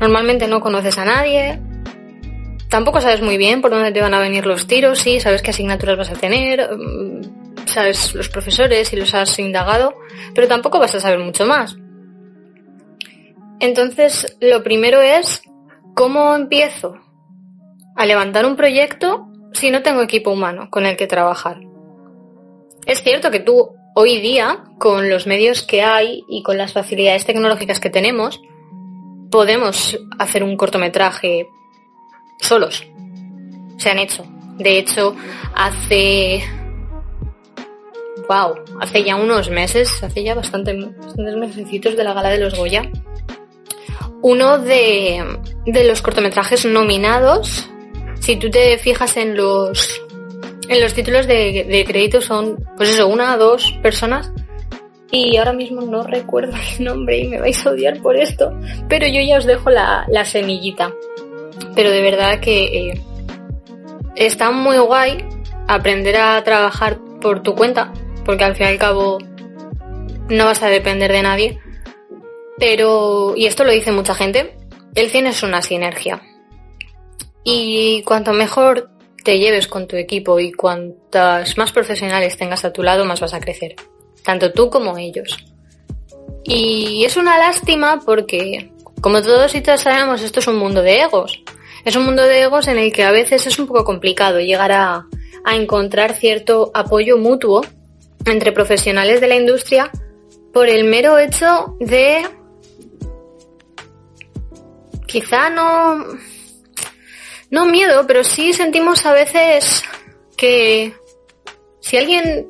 normalmente 0.00 0.48
no 0.48 0.60
conoces 0.60 0.98
a 0.98 1.04
nadie, 1.04 1.60
tampoco 2.68 3.00
sabes 3.00 3.20
muy 3.20 3.36
bien 3.36 3.60
por 3.60 3.70
dónde 3.70 3.92
te 3.92 4.00
van 4.00 4.14
a 4.14 4.20
venir 4.20 4.46
los 4.46 4.66
tiros, 4.66 4.98
sí, 4.98 5.20
sabes 5.20 5.42
qué 5.42 5.50
asignaturas 5.50 5.98
vas 5.98 6.10
a 6.10 6.14
tener, 6.14 6.70
mm, 6.74 7.41
sabes 7.66 8.14
los 8.14 8.28
profesores 8.28 8.92
y 8.92 8.96
los 8.96 9.14
has 9.14 9.38
indagado, 9.38 9.94
pero 10.34 10.48
tampoco 10.48 10.78
vas 10.78 10.94
a 10.94 11.00
saber 11.00 11.18
mucho 11.18 11.46
más. 11.46 11.76
Entonces, 13.60 14.36
lo 14.40 14.62
primero 14.62 15.00
es, 15.00 15.42
¿cómo 15.94 16.34
empiezo? 16.34 17.02
a 17.96 18.06
levantar 18.06 18.46
un 18.46 18.56
proyecto 18.56 19.28
si 19.52 19.70
no 19.70 19.82
tengo 19.82 20.02
equipo 20.02 20.30
humano 20.30 20.68
con 20.70 20.86
el 20.86 20.96
que 20.96 21.06
trabajar. 21.06 21.60
Es 22.86 23.02
cierto 23.02 23.30
que 23.30 23.40
tú 23.40 23.70
hoy 23.94 24.20
día, 24.20 24.64
con 24.78 25.08
los 25.08 25.26
medios 25.26 25.62
que 25.62 25.82
hay 25.82 26.24
y 26.28 26.42
con 26.42 26.56
las 26.56 26.72
facilidades 26.72 27.26
tecnológicas 27.26 27.78
que 27.78 27.90
tenemos, 27.90 28.40
podemos 29.30 29.98
hacer 30.18 30.42
un 30.42 30.56
cortometraje 30.56 31.48
solos. 32.40 32.84
Se 33.76 33.90
han 33.90 33.98
hecho. 33.98 34.24
De 34.58 34.78
hecho, 34.78 35.14
hace... 35.54 36.42
Hace 38.80 39.04
ya 39.04 39.16
unos 39.16 39.50
meses, 39.50 40.02
hace 40.02 40.22
ya 40.22 40.34
bastante, 40.34 40.74
bastantes 40.74 41.36
mesecitos 41.36 41.96
de 41.96 42.04
la 42.04 42.14
gala 42.14 42.30
de 42.30 42.38
los 42.38 42.54
Goya, 42.56 42.90
uno 44.22 44.58
de, 44.58 45.24
de 45.66 45.84
los 45.84 46.00
cortometrajes 46.02 46.64
nominados 46.64 47.68
si 48.20 48.36
tú 48.36 48.50
te 48.50 48.78
fijas 48.78 49.16
en 49.16 49.36
los 49.36 50.00
en 50.68 50.80
los 50.80 50.94
títulos 50.94 51.26
de, 51.26 51.84
crédito 51.86 52.20
son, 52.20 52.56
pues 52.76 52.90
eso, 52.90 53.08
una 53.08 53.34
o 53.34 53.38
dos 53.38 53.72
personas. 53.82 54.32
Y 55.10 55.36
ahora 55.36 55.52
mismo 55.52 55.82
no 55.82 56.02
recuerdo 56.04 56.56
el 56.78 56.84
nombre 56.84 57.18
y 57.18 57.28
me 57.28 57.40
vais 57.40 57.66
a 57.66 57.70
odiar 57.70 58.00
por 58.00 58.16
esto. 58.16 58.58
Pero 58.88 59.06
yo 59.06 59.20
ya 59.20 59.38
os 59.38 59.44
dejo 59.44 59.70
la, 59.70 60.06
semillita. 60.24 60.92
Pero 61.74 61.90
de 61.90 62.00
verdad 62.00 62.40
que 62.40 62.64
eh, 62.64 63.02
está 64.16 64.50
muy 64.50 64.78
guay 64.78 65.24
aprender 65.68 66.16
a 66.16 66.42
trabajar 66.42 66.98
por 67.20 67.42
tu 67.42 67.54
cuenta. 67.54 67.92
Porque 68.24 68.44
al 68.44 68.54
fin 68.54 68.66
y 68.66 68.70
al 68.70 68.78
cabo 68.78 69.18
no 70.28 70.44
vas 70.44 70.62
a 70.62 70.68
depender 70.68 71.12
de 71.12 71.22
nadie. 71.22 71.58
Pero, 72.58 73.34
y 73.36 73.46
esto 73.46 73.64
lo 73.64 73.72
dice 73.72 73.92
mucha 73.92 74.14
gente, 74.14 74.56
el 74.94 75.10
cine 75.10 75.30
es 75.30 75.42
una 75.42 75.62
sinergia. 75.62 76.22
Y 77.44 78.02
cuanto 78.02 78.32
mejor 78.32 78.90
te 79.24 79.38
lleves 79.38 79.66
con 79.66 79.86
tu 79.86 79.96
equipo 79.96 80.38
y 80.38 80.52
cuantas 80.52 81.56
más 81.56 81.72
profesionales 81.72 82.36
tengas 82.36 82.64
a 82.64 82.72
tu 82.72 82.82
lado, 82.82 83.04
más 83.04 83.20
vas 83.20 83.34
a 83.34 83.40
crecer. 83.40 83.76
Tanto 84.24 84.52
tú 84.52 84.70
como 84.70 84.98
ellos. 84.98 85.44
Y 86.44 87.04
es 87.04 87.16
una 87.16 87.38
lástima 87.38 88.00
porque, 88.04 88.72
como 89.00 89.22
todos 89.22 89.54
y 89.54 89.60
todas 89.60 89.82
sabemos, 89.82 90.22
esto 90.22 90.40
es 90.40 90.46
un 90.46 90.56
mundo 90.56 90.82
de 90.82 91.00
egos. 91.00 91.42
Es 91.84 91.96
un 91.96 92.04
mundo 92.04 92.22
de 92.22 92.42
egos 92.42 92.68
en 92.68 92.78
el 92.78 92.92
que 92.92 93.02
a 93.02 93.10
veces 93.10 93.46
es 93.46 93.58
un 93.58 93.66
poco 93.66 93.84
complicado 93.84 94.40
llegar 94.40 94.72
a, 94.72 95.06
a 95.44 95.56
encontrar 95.56 96.14
cierto 96.14 96.70
apoyo 96.74 97.16
mutuo 97.18 97.62
entre 98.26 98.52
profesionales 98.52 99.20
de 99.20 99.28
la 99.28 99.36
industria 99.36 99.90
por 100.52 100.68
el 100.68 100.84
mero 100.84 101.18
hecho 101.18 101.76
de 101.80 102.22
quizá 105.06 105.50
no 105.50 106.06
no 107.50 107.66
miedo, 107.66 108.06
pero 108.06 108.24
sí 108.24 108.54
sentimos 108.54 109.04
a 109.04 109.12
veces 109.12 109.82
que 110.36 110.94
si 111.80 111.96
a 111.96 112.00
alguien 112.00 112.48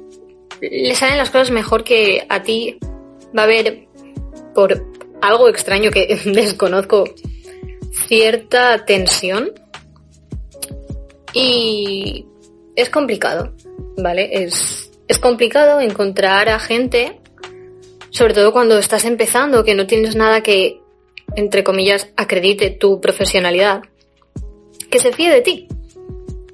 le 0.61 0.95
salen 0.95 1.19
las 1.19 1.31
cosas 1.31 1.51
mejor 1.51 1.83
que 1.83 2.25
a 2.29 2.43
ti, 2.43 2.79
va 3.37 3.43
a 3.43 3.45
haber, 3.47 3.89
por 4.55 4.87
algo 5.21 5.49
extraño 5.49 5.91
que 5.91 6.21
desconozco, 6.25 7.05
cierta 8.07 8.85
tensión. 8.85 9.53
Y 11.35 12.27
es 12.77 12.89
complicado, 12.91 13.53
¿vale? 13.97 14.45
Es, 14.45 14.92
es 15.13 15.19
complicado 15.19 15.81
encontrar 15.81 16.49
a 16.49 16.59
gente, 16.59 17.21
sobre 18.11 18.35
todo 18.35 18.53
cuando 18.53 18.79
estás 18.79 19.05
empezando, 19.05 19.65
que 19.65 19.75
no 19.75 19.87
tienes 19.87 20.17
nada 20.17 20.43
que 20.43 20.83
entre 21.37 21.65
comillas, 21.65 22.09
acredite 22.17 22.71
tu 22.71 23.01
profesionalidad, 23.01 23.83
que 24.91 24.99
se 24.99 25.13
fíe 25.13 25.31
de 25.31 25.41
ti. 25.41 25.69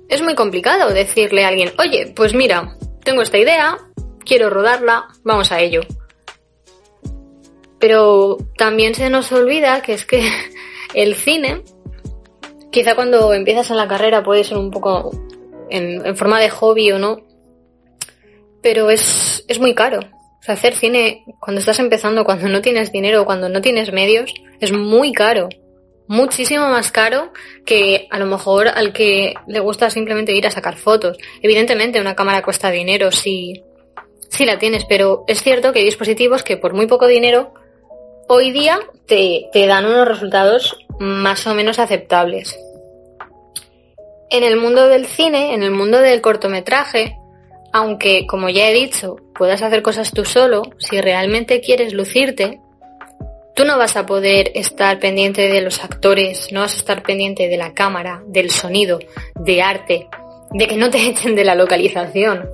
Es 0.09 0.23
muy 0.23 0.35
complicado 0.35 0.93
decirle 0.93 1.45
a 1.45 1.49
alguien, 1.49 1.73
oye, 1.79 2.12
pues 2.15 2.35
mira, 2.35 2.77
tengo 3.05 3.23
esta 3.23 3.38
idea, 3.38 3.77
quiero 4.25 4.50
rodarla, 4.50 5.09
vamos 5.25 5.53
a 5.53 5.61
ello. 5.61 5.83
Pero 7.79 8.38
también 8.57 8.95
se 8.95 9.11
nos 9.11 9.31
olvida 9.33 9.83
que 9.83 9.95
es 9.95 10.05
que 10.05 10.29
el 10.95 11.15
cine, 11.15 11.62
quizá 12.71 12.95
cuando 12.95 13.33
empiezas 13.35 13.71
en 13.71 13.77
la 13.77 13.88
carrera 13.88 14.23
puede 14.23 14.45
ser 14.45 14.59
un 14.59 14.71
poco 14.71 15.11
en, 15.71 16.17
forma 16.17 16.41
de 16.41 16.50
hobby 16.50 16.93
o 16.93 16.99
no, 16.99 17.23
pero 18.62 18.91
es, 18.91 19.45
es 19.49 19.59
muy 19.59 19.75
caro. 19.75 20.00
O 20.00 20.43
sea, 20.43 20.55
hacer 20.55 20.75
cine 20.75 21.25
cuando 21.41 21.61
estás 21.61 21.79
empezando, 21.79 22.25
cuando 22.25 22.49
no 22.49 22.62
tienes 22.62 22.93
dinero, 22.93 23.25
cuando 23.25 23.49
no 23.49 23.61
tienes 23.61 23.93
medios, 23.93 24.33
es 24.61 24.73
muy 24.73 25.12
caro. 25.12 25.49
Muchísimo 26.07 26.69
más 26.69 26.91
caro 26.91 27.33
que 27.67 28.07
a 28.11 28.19
lo 28.19 28.27
mejor 28.27 28.69
al 28.69 28.93
que 28.93 29.35
le 29.47 29.61
gusta 29.61 29.91
simplemente 29.91 30.33
ir 30.33 30.47
a 30.47 30.50
sacar 30.50 30.77
fotos. 30.77 31.19
Evidentemente 31.43 32.00
una 32.00 32.17
cámara 32.17 32.43
cuesta 32.43 32.71
dinero 32.71 33.11
si, 33.11 33.62
si 34.31 34.47
la 34.47 34.59
tienes, 34.59 34.85
pero 34.87 35.25
es 35.27 35.43
cierto 35.43 35.73
que 35.73 35.81
hay 35.81 35.85
dispositivos 35.85 36.43
que 36.43 36.57
por 36.57 36.73
muy 36.73 36.87
poco 36.87 37.07
dinero 37.07 37.53
hoy 38.29 38.53
día 38.53 38.79
te, 39.07 39.49
te 39.53 39.67
dan 39.67 39.87
unos 39.87 40.09
resultados 40.09 40.79
más 40.99 41.47
o 41.47 41.55
menos 41.55 41.79
aceptables. 41.79 42.59
En 44.31 44.45
el 44.45 44.57
mundo 44.57 44.88
del 44.88 45.07
cine, 45.07 45.55
en 45.55 45.62
el 45.62 45.71
mundo 45.71 45.99
del 45.99 46.21
cortometraje, 46.21 47.19
aunque, 47.73 48.27
como 48.27 48.49
ya 48.49 48.69
he 48.69 48.75
dicho, 48.75 49.17
puedas 49.35 49.63
hacer 49.63 49.83
cosas 49.83 50.11
tú 50.11 50.25
solo, 50.25 50.63
si 50.79 51.01
realmente 51.01 51.61
quieres 51.61 51.93
lucirte, 51.93 52.61
tú 53.55 53.65
no 53.65 53.77
vas 53.77 53.97
a 53.97 54.07
poder 54.07 54.53
estar 54.55 54.99
pendiente 54.99 55.49
de 55.49 55.61
los 55.61 55.83
actores, 55.83 56.53
no 56.53 56.61
vas 56.61 56.75
a 56.75 56.79
estar 56.79 57.03
pendiente 57.03 57.49
de 57.49 57.57
la 57.57 57.75
cámara, 57.75 58.23
del 58.27 58.51
sonido, 58.51 58.99
de 59.35 59.63
arte, 59.63 60.09
de 60.53 60.67
que 60.67 60.77
no 60.77 60.91
te 60.91 60.99
echen 61.09 61.35
de 61.35 61.45
la 61.45 61.55
localización. 61.55 62.49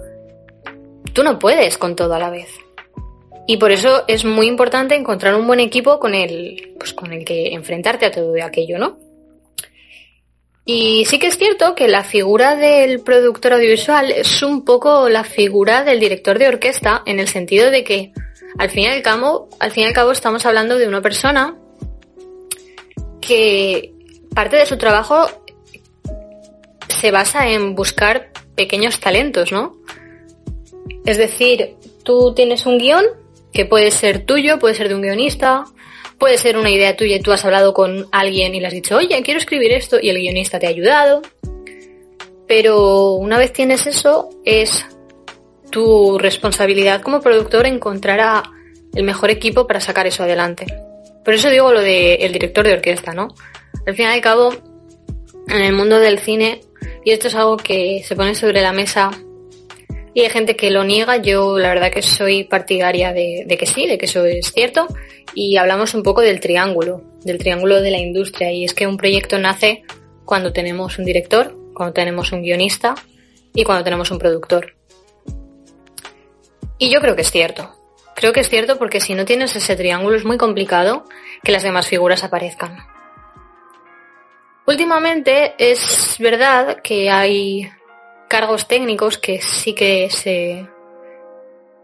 Tú 1.13 1.23
no 1.23 1.39
puedes 1.39 1.79
con 1.79 1.95
todo 1.95 2.15
a 2.15 2.19
la 2.19 2.31
vez. 2.31 2.49
Y 3.47 3.59
por 3.59 3.71
eso 3.71 4.05
es 4.09 4.25
muy 4.25 4.47
importante 4.47 4.95
encontrar 4.95 5.35
un 5.35 5.47
buen 5.47 5.61
equipo 5.61 6.01
con 6.01 6.15
el, 6.15 6.75
pues 6.79 6.95
con 6.95 7.13
el 7.13 7.25
que 7.25 7.53
enfrentarte 7.53 8.07
a 8.07 8.11
todo 8.11 8.35
aquello, 8.43 8.79
¿no? 8.79 9.04
Y 10.67 11.05
sí 11.05 11.19
que 11.19 11.27
es 11.27 11.37
cierto 11.37 11.75
que 11.75 11.89
la 11.89 12.05
figura 12.05 12.57
del 12.57 13.01
productor 13.01 13.55
audiovisual 13.55 14.11
es 14.11 14.43
un 14.43 14.65
poco 14.65 15.09
la 15.11 15.25
figura 15.25 15.85
del 15.85 16.01
director 16.01 16.39
de 16.39 16.49
orquesta 16.49 17.03
en 17.05 17.21
el 17.21 17.29
sentido 17.29 17.71
de 17.71 17.85
que 17.85 18.13
al 18.57 18.71
fin 18.71 18.85
y 18.85 18.87
al 18.87 19.03
cabo, 19.03 19.49
al 19.61 19.73
fin 19.73 19.85
y 19.85 19.87
al 19.87 19.93
cabo 19.93 20.13
estamos 20.13 20.47
hablando 20.47 20.79
de 20.79 20.89
una 20.89 21.03
persona 21.03 21.57
que 23.21 23.93
parte 24.35 24.57
de 24.57 24.67
su 24.67 24.79
trabajo 24.79 25.27
se 26.89 27.11
basa 27.11 27.49
en 27.49 27.75
buscar 27.75 28.31
pequeños 28.55 29.01
talentos, 29.01 29.53
¿no? 29.53 29.77
Es 31.05 31.19
decir, 31.19 31.77
tú 32.05 32.33
tienes 32.35 32.65
un 32.65 32.79
guion 32.79 33.05
que 33.53 33.67
puede 33.67 33.91
ser 33.91 34.25
tuyo, 34.25 34.59
puede 34.59 34.75
ser 34.75 34.89
de 34.89 34.95
un 34.95 35.03
guionista, 35.03 35.65
Puede 36.19 36.39
ser 36.39 36.57
una 36.57 36.71
idea 36.71 36.97
tuya 36.97 37.21
tú 37.21 37.33
has 37.33 37.45
hablado 37.45 37.75
con 37.75 38.07
alguien 38.13 38.55
y 38.55 38.61
le 38.61 38.67
has 38.67 38.73
dicho, 38.73 38.97
oye, 38.97 39.21
quiero 39.23 39.39
escribir 39.39 39.73
esto 39.73 39.99
y 40.01 40.11
el 40.11 40.17
guionista 40.17 40.59
te 40.59 40.67
ha 40.67 40.71
ayudado. 40.71 41.23
Pero 42.47 43.13
una 43.13 43.39
vez 43.39 43.53
tienes 43.53 43.87
eso, 43.87 44.29
es 44.45 44.87
tu 45.71 46.19
responsabilidad 46.19 47.03
como 47.03 47.21
productor 47.21 47.67
encontrar 47.67 48.21
a 48.21 48.43
el 48.95 49.03
mejor 49.03 49.31
equipo 49.31 49.67
para 49.67 49.81
sacar 49.81 50.07
eso 50.07 50.23
adelante. 50.23 50.67
Por 51.25 51.35
eso 51.35 51.51
digo 51.51 51.73
lo 51.73 51.81
del 51.81 52.33
director 52.33 52.67
de 52.67 52.75
orquesta, 52.75 53.13
¿no? 53.13 53.35
Al 53.87 53.95
fin 53.95 54.07
y 54.07 54.09
al 54.09 54.21
cabo, 54.21 54.55
en 55.49 55.63
el 55.63 55.73
mundo 55.73 55.99
del 55.99 56.19
cine, 56.19 56.61
y 57.05 57.11
esto 57.11 57.29
es 57.29 57.35
algo 57.35 57.57
que 57.57 58.03
se 58.05 58.15
pone 58.15 58.35
sobre 58.35 58.63
la 58.63 58.73
mesa 58.73 59.11
y 60.15 60.21
hay 60.21 60.31
gente 60.31 60.55
que 60.55 60.71
lo 60.71 60.85
niega, 60.85 61.17
yo 61.17 61.59
la 61.59 61.71
verdad 61.71 61.91
que 61.91 62.01
soy 62.01 62.45
partidaria 62.45 63.13
de, 63.13 63.45
que 63.59 63.67
sí, 63.67 63.89
de 63.89 63.99
que 63.99 64.07
eso 64.07 64.25
es 64.25 64.53
cierto. 64.53 64.87
Y 65.35 65.57
hablamos 65.57 65.93
un 65.93 66.05
poco 66.05 66.21
del 66.21 66.39
triángulo, 66.39 67.03
del 67.25 67.39
triángulo 67.39 67.83
de 67.83 67.91
la 67.91 67.99
industria. 67.99 68.53
Y 68.53 68.65
es 68.65 68.75
que 68.75 68.87
un 68.87 68.97
proyecto 68.97 69.39
nace 69.39 69.83
cuando 70.25 70.53
tenemos 70.53 70.99
un 70.99 71.05
director, 71.05 71.57
cuando 71.75 71.93
tenemos 71.93 72.31
un 72.31 72.43
guionista 72.43 72.95
y 73.53 73.65
cuando 73.65 73.83
tenemos 73.83 74.13
un 74.13 74.21
productor. 74.21 74.77
Y 76.79 76.91
yo 76.91 77.01
creo 77.01 77.17
que 77.17 77.23
es 77.23 77.33
cierto. 77.33 77.75
Creo 78.15 78.33
que 78.33 78.41
es 78.41 78.49
cierto 78.49 78.79
porque 78.79 79.01
si 79.01 79.15
no 79.15 79.25
tienes 79.25 79.57
ese 79.57 79.75
triángulo 79.75 80.17
es 80.17 80.25
muy 80.25 80.39
complicado 80.39 81.07
que 81.43 81.51
las 81.51 81.65
demás 81.65 81.89
figuras 81.89 82.23
aparezcan. 82.23 82.79
Últimamente 84.65 85.55
es 85.59 86.17
verdad 86.21 86.81
que 86.83 87.11
hay 87.11 87.69
cargos 88.29 88.67
técnicos 88.67 89.19
que 89.19 89.41
sí 89.41 89.75
que 89.75 90.11
se, 90.11 90.67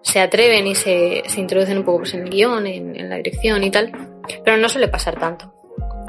se 0.03 0.21
atreven 0.21 0.67
y 0.67 0.75
se, 0.75 1.23
se 1.27 1.41
introducen 1.41 1.79
un 1.79 1.85
poco 1.85 1.99
pues, 1.99 2.15
en 2.15 2.23
el 2.23 2.31
guion, 2.31 2.67
en, 2.67 3.09
la 3.09 3.17
dirección 3.17 3.63
y 3.65 3.71
tal, 3.71 3.93
pero 4.45 4.57
no 4.57 4.69
suele 4.69 4.89
pasar 4.89 5.19
tanto. 5.19 5.53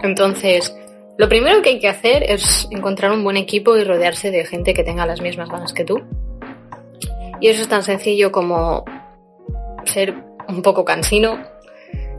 Entonces, 0.04 0.76
lo 1.18 1.30
primero 1.30 1.62
que 1.62 1.70
hay 1.70 1.80
que 1.80 1.88
hacer 1.88 2.24
es 2.24 2.68
encontrar 2.72 3.12
un 3.12 3.24
buen 3.24 3.38
equipo 3.38 3.78
y 3.78 3.84
rodearse 3.84 4.32
de 4.32 4.46
gente 4.46 4.74
que 4.74 4.84
tenga 4.84 5.06
las 5.06 5.22
mismas 5.22 5.50
ganas 5.50 5.74
que 5.74 5.86
tú. 5.86 6.02
Y 7.40 7.48
eso 7.48 7.62
es 7.62 7.68
tan 7.68 7.84
sencillo 7.84 8.32
como 8.32 8.86
ser 9.86 10.16
un 10.48 10.62
poco 10.62 10.86
cansino, 10.86 11.40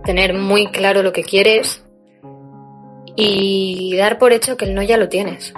tener 0.04 0.34
muy 0.34 0.66
claro 0.68 1.02
lo 1.02 1.12
que 1.12 1.22
quieres 1.22 1.84
y 3.14 3.94
dar 3.96 4.18
por 4.18 4.32
hecho 4.32 4.56
que 4.56 4.64
el 4.64 4.74
no 4.74 4.82
ya 4.82 4.96
lo 4.96 5.08
tienes 5.08 5.54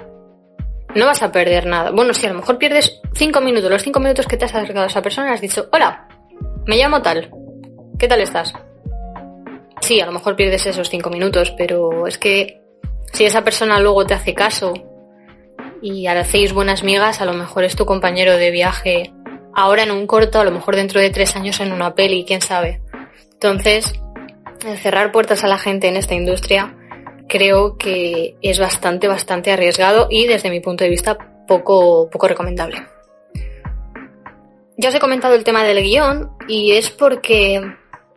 no 0.95 1.07
vas 1.07 1.23
a 1.23 1.33
perder 1.33 1.67
nada. 1.67 1.91
Bueno, 1.91 2.15
si 2.15 2.27
a 2.27 2.31
lo 2.31 2.37
mejor 2.37 2.59
pierdes 2.59 3.01
cinco 3.15 3.41
minutos, 3.41 3.71
los 3.71 3.83
cinco 3.83 4.01
minutos 4.01 4.27
que 4.27 4.37
te 4.37 4.45
has 4.45 4.55
acercado 4.55 4.85
a 4.85 4.89
esa 4.89 5.03
persona, 5.03 5.33
has 5.33 5.41
dicho, 5.41 5.69
hola, 5.73 6.09
me 6.67 6.77
llamo 6.77 7.03
tal, 7.03 7.31
¿qué 7.99 8.09
tal 8.09 8.21
estás? 8.21 8.55
Sí, 9.81 10.01
a 10.01 10.07
lo 10.07 10.13
mejor 10.13 10.37
pierdes 10.37 10.67
esos 10.67 10.89
cinco 10.89 11.11
minutos, 11.11 11.53
pero 11.59 12.07
es 12.07 12.17
que 12.19 12.63
si 13.13 13.25
esa 13.25 13.43
persona 13.43 13.81
luego 13.81 14.07
te 14.07 14.15
hace 14.15 14.35
caso 14.35 14.73
y 15.83 16.07
hacéis 16.07 16.53
buenas 16.53 16.83
migas, 16.83 17.21
a 17.21 17.25
lo 17.25 17.35
mejor 17.35 17.65
es 17.65 17.77
tu 17.77 17.85
compañero 17.85 18.37
de 18.37 18.51
viaje 18.51 19.13
ahora 19.55 19.83
en 19.83 19.91
un 19.91 20.07
corto, 20.07 20.41
a 20.41 20.45
lo 20.45 20.51
mejor 20.51 20.77
dentro 20.77 21.01
de 21.01 21.11
tres 21.11 21.37
años 21.37 21.61
en 21.61 21.73
una 21.73 21.95
peli, 21.95 22.25
quién 22.27 22.41
sabe. 22.41 22.81
Entonces, 23.35 23.93
cerrar 24.81 25.13
puertas 25.13 25.45
a 25.45 25.49
la 25.49 25.59
gente 25.59 25.89
en 25.89 25.97
esta 25.97 26.15
industria 26.15 26.75
creo 27.29 27.77
que 27.77 28.37
es 28.43 28.59
bastante, 28.59 29.09
bastante 29.09 29.53
arriesgado 29.53 30.09
y 30.11 30.27
desde 30.27 30.51
mi 30.51 30.61
punto 30.61 30.85
de 30.85 30.91
vista 30.91 31.17
poco, 31.47 32.09
poco 32.11 32.29
recomendable. 32.29 32.87
Ya 34.77 34.89
os 34.89 34.95
he 34.95 35.01
comentado 35.01 35.35
el 35.35 35.45
tema 35.45 35.63
del 35.63 35.83
guion 35.83 36.33
y 36.49 36.73
es 36.73 36.91
porque 36.91 37.61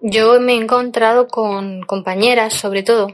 yo 0.01 0.39
me 0.39 0.53
he 0.53 0.57
encontrado 0.57 1.27
con 1.27 1.81
compañeras, 1.83 2.53
sobre 2.53 2.83
todo, 2.83 3.07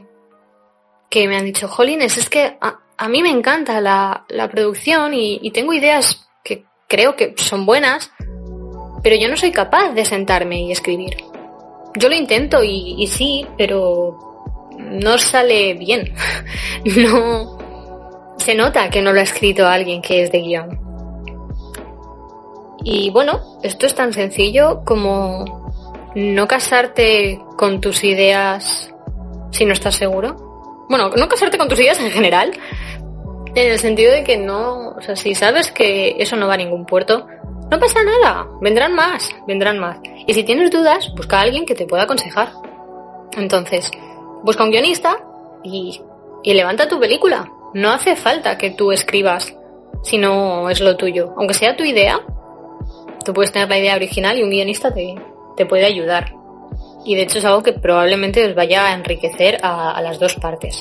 que 1.10 1.28
me 1.28 1.36
han 1.36 1.44
dicho, 1.44 1.68
Jolines, 1.68 2.16
es 2.16 2.30
que 2.30 2.56
a, 2.60 3.08
mí 3.08 3.22
me 3.22 3.30
encanta 3.30 3.80
la, 3.80 4.24
producción 4.50 5.12
y, 5.14 5.50
tengo 5.50 5.72
ideas 5.74 6.26
que 6.42 6.64
creo 6.88 7.16
que 7.16 7.34
son 7.36 7.66
buenas, 7.66 8.10
pero 9.02 9.16
yo 9.16 9.28
no 9.28 9.36
soy 9.36 9.52
capaz 9.52 9.90
de 9.90 10.04
sentarme 10.04 10.62
y 10.62 10.72
escribir. 10.72 11.16
Yo 11.96 12.08
lo 12.08 12.14
intento 12.14 12.64
y 12.64 13.06
sí, 13.06 13.46
pero 13.56 14.33
no 14.84 15.18
sale 15.18 15.74
bien. 15.74 16.14
no 16.96 17.58
se 18.38 18.54
nota 18.54 18.90
que 18.90 19.00
no 19.00 19.12
lo 19.12 19.20
ha 19.20 19.22
escrito 19.22 19.66
alguien 19.66 20.02
que 20.02 20.22
es 20.22 20.32
de 20.32 20.40
guion. 20.40 20.78
Y 22.84 23.10
bueno, 23.10 23.58
esto 23.62 23.86
es 23.86 23.94
tan 23.94 24.12
sencillo 24.12 24.82
como 24.84 25.72
no 26.14 26.46
casarte 26.46 27.40
con 27.56 27.80
tus 27.80 28.04
ideas 28.04 28.92
si 29.50 29.64
no 29.64 29.72
estás 29.72 29.94
seguro. 29.94 30.84
Bueno, 30.88 31.10
no 31.16 31.28
casarte 31.28 31.56
con 31.56 31.68
tus 31.68 31.80
ideas 31.80 31.98
en 32.00 32.10
general, 32.10 32.52
en 33.54 33.70
el 33.70 33.78
sentido 33.78 34.12
de 34.12 34.24
que 34.24 34.36
no, 34.36 34.90
o 34.90 35.00
sea, 35.00 35.16
si 35.16 35.34
sabes 35.34 35.70
que 35.70 36.16
eso 36.18 36.36
no 36.36 36.46
va 36.46 36.54
a 36.54 36.58
ningún 36.58 36.84
puerto, 36.84 37.26
no 37.70 37.78
pasa 37.78 38.00
nada, 38.04 38.46
vendrán 38.60 38.94
más, 38.94 39.30
vendrán 39.46 39.78
más. 39.78 39.98
Y 40.26 40.34
si 40.34 40.44
tienes 40.44 40.70
dudas, 40.70 41.10
busca 41.16 41.38
a 41.38 41.42
alguien 41.42 41.64
que 41.64 41.74
te 41.74 41.86
pueda 41.86 42.02
aconsejar. 42.02 42.52
Entonces, 43.36 43.90
busca 44.44 44.62
un 44.62 44.70
guionista 44.70 45.16
y, 45.62 46.00
levanta 46.44 46.86
tu 46.86 47.00
película. 47.00 47.50
No 47.72 47.90
hace 47.90 48.14
falta 48.14 48.58
que 48.58 48.70
tú 48.70 48.92
escribas 48.92 49.56
si 50.02 50.18
no 50.18 50.68
es 50.68 50.80
lo 50.80 50.96
tuyo. 50.96 51.32
Aunque 51.36 51.54
sea 51.54 51.76
tu 51.76 51.82
idea, 51.82 52.20
tú 53.24 53.32
puedes 53.32 53.50
tener 53.50 53.68
la 53.68 53.78
idea 53.78 53.96
original 53.96 54.38
y 54.38 54.42
un 54.42 54.50
guionista 54.50 54.92
te, 54.92 55.14
te 55.56 55.66
puede 55.66 55.86
ayudar. 55.86 56.34
Y 57.06 57.16
de 57.16 57.22
hecho 57.22 57.38
es 57.38 57.44
algo 57.44 57.62
que 57.62 57.72
probablemente 57.72 58.46
os 58.46 58.54
vaya 58.54 58.86
a 58.86 58.94
enriquecer 58.94 59.58
a, 59.62 59.92
a 59.92 60.02
las 60.02 60.20
dos 60.20 60.34
partes. 60.36 60.80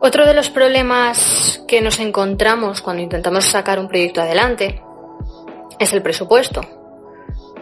Otro 0.00 0.26
de 0.26 0.34
los 0.34 0.50
problemas 0.50 1.64
que 1.66 1.80
nos 1.80 1.98
encontramos 1.98 2.82
cuando 2.82 3.02
intentamos 3.02 3.46
sacar 3.46 3.78
un 3.78 3.88
proyecto 3.88 4.20
adelante 4.20 4.80
es 5.78 5.92
el 5.92 6.02
presupuesto. 6.02 6.60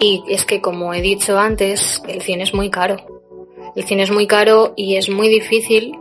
Y 0.01 0.25
es 0.29 0.45
que, 0.45 0.61
como 0.61 0.93
he 0.95 1.01
dicho 1.01 1.39
antes, 1.39 2.03
el 2.09 2.23
cine 2.23 2.45
es 2.45 2.55
muy 2.55 2.71
caro. 2.71 2.97
El 3.77 3.85
cine 3.85 4.03
es 4.03 4.11
muy 4.11 4.27
caro 4.27 4.75
y 4.77 4.97
es 4.97 5.09
muy 5.09 5.29
difícil 5.29 5.99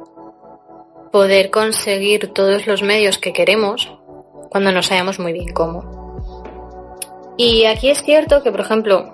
poder 1.12 1.50
conseguir 1.50 2.34
todos 2.34 2.68
los 2.68 2.82
medios 2.82 3.18
que 3.18 3.34
queremos 3.34 3.94
cuando 4.50 4.72
no 4.72 4.82
sabemos 4.82 5.20
muy 5.20 5.34
bien 5.34 5.54
cómo. 5.54 6.02
Y 7.38 7.66
aquí 7.66 7.90
es 7.90 8.04
cierto 8.04 8.44
que, 8.44 8.52
por 8.52 8.62
ejemplo, 8.62 9.14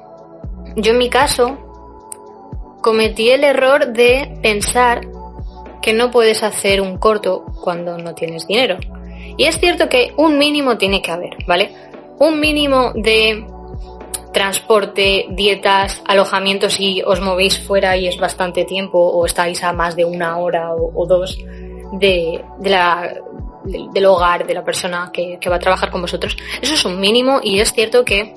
yo 0.76 0.92
en 0.92 0.98
mi 0.98 1.10
caso 1.10 1.58
cometí 2.82 3.30
el 3.30 3.44
error 3.44 3.94
de 3.94 4.38
pensar 4.42 5.02
que 5.82 5.94
no 5.94 6.12
puedes 6.12 6.44
hacer 6.44 6.82
un 6.82 6.98
corto 6.98 7.46
cuando 7.62 7.98
no 7.98 8.16
tienes 8.16 8.48
dinero. 8.48 8.78
Y 9.38 9.46
es 9.46 9.60
cierto 9.60 9.90
que 9.90 10.13
un 10.18 10.38
mínimo 10.38 10.78
tiene 10.78 11.02
que 11.02 11.12
haber, 11.12 11.38
¿vale? 11.48 11.72
Un 12.20 12.40
mínimo 12.40 12.92
de 12.96 13.46
transporte, 14.38 15.26
dietas, 15.30 16.04
alojamiento 16.06 16.69
si 16.69 17.02
os 17.02 17.19
movéis 17.19 17.58
fuera 17.58 17.97
y 17.97 18.08
es 18.08 18.19
bastante 18.19 18.65
tiempo 18.65 19.00
o 19.00 19.26
estáis 19.26 19.63
a 19.63 19.73
más 19.73 19.95
de 19.95 20.06
una 20.06 20.38
hora 20.38 20.76
o, 20.76 21.08
dos 21.08 21.39
de, 21.93 22.45
del, 22.60 24.06
hogar 24.06 24.45
de 24.45 24.54
la 24.54 24.63
persona 24.63 25.10
que, 25.12 25.39
va 25.50 25.56
a 25.56 25.60
trabajar 25.60 25.89
con 25.89 26.02
vosotros. 26.02 26.38
Eso 26.62 26.76
es 26.76 26.86
un 26.86 27.00
mínimo 27.00 27.39
y 27.41 27.60
es 27.62 27.73
cierto 27.73 28.06
que 28.06 28.36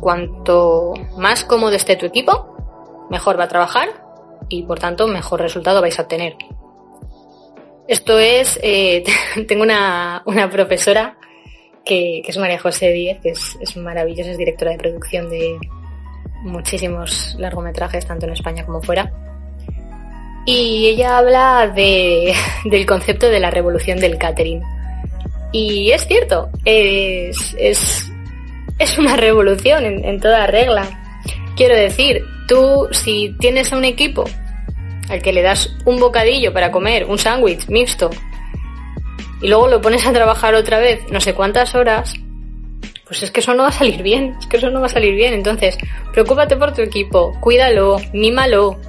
cuanto 0.00 0.94
más 1.18 1.44
cómodo 1.44 1.72
esté 1.72 1.96
tu 1.96 2.06
equipo, 2.06 2.56
mejor 3.10 3.38
va 3.38 3.44
a 3.44 3.48
trabajar 3.48 3.90
y 4.48 4.62
por 4.62 4.78
tanto 4.78 5.06
mejor 5.08 5.42
resultado 5.42 5.82
vais 5.82 5.98
a 5.98 6.04
obtener. 6.04 6.38
Esto 7.86 8.18
es, 8.18 8.58
eh, 8.62 9.04
tengo 9.46 9.62
una, 9.62 10.22
profesora 10.50 11.18
que, 11.86 12.22
es 12.26 12.36
María 12.36 12.58
José 12.58 12.92
Díez, 12.92 13.18
que 13.22 13.30
es, 13.30 13.76
maravillosa, 13.76 14.30
es 14.30 14.38
directora 14.38 14.72
de 14.72 14.78
producción 14.78 15.30
de 15.30 15.58
muchísimos 16.42 17.34
largometrajes, 17.38 18.06
tanto 18.06 18.26
en 18.26 18.32
España 18.32 18.66
como 18.66 18.82
fuera. 18.82 19.10
Y 20.44 20.86
ella 20.88 21.16
habla 21.16 21.72
de, 21.74 22.34
del 22.66 22.84
concepto 22.84 23.30
de 23.30 23.40
la 23.40 23.50
revolución 23.50 23.98
del 23.98 24.18
catering. 24.18 24.62
Y 25.52 25.90
es 25.92 26.06
cierto, 26.06 26.50
es, 26.66 27.56
es, 27.58 28.12
es 28.78 28.98
una 28.98 29.16
revolución 29.16 29.86
en, 29.86 30.04
en 30.04 30.20
toda 30.20 30.46
regla. 30.46 30.86
Quiero 31.56 31.74
decir, 31.74 32.22
Tú, 32.46 32.88
si 32.92 33.34
tienes 33.40 33.72
a 33.72 33.76
un 33.76 33.84
equipo 33.84 34.24
al 35.08 35.20
que 35.20 35.32
le 35.32 35.42
das 35.42 35.76
un 35.84 35.98
bocadillo 35.98 36.52
para 36.52 36.70
comer, 36.70 37.04
un 37.04 37.18
sándwich 37.18 37.68
mixto, 37.68 38.10
y 39.40 39.48
luego 39.48 39.68
lo 39.68 39.80
pones 39.80 40.06
a 40.06 40.12
trabajar 40.12 40.54
otra 40.54 40.78
vez 40.78 41.00
no 41.10 41.20
sé 41.20 41.34
cuántas 41.34 41.74
horas, 41.74 42.14
pues 43.06 43.22
es 43.22 43.30
que 43.30 43.40
eso 43.40 43.54
no 43.54 43.62
va 43.62 43.68
a 43.68 43.72
salir 43.72 44.02
bien, 44.02 44.34
es 44.38 44.46
que 44.46 44.56
eso 44.56 44.70
no 44.70 44.80
va 44.80 44.86
a 44.86 44.90
salir 44.90 45.14
bien. 45.14 45.32
Entonces, 45.32 45.78
preocúpate 46.12 46.56
por 46.56 46.72
tu 46.72 46.82
equipo, 46.82 47.32
cuídalo, 47.40 47.98
mímalo 48.12 48.80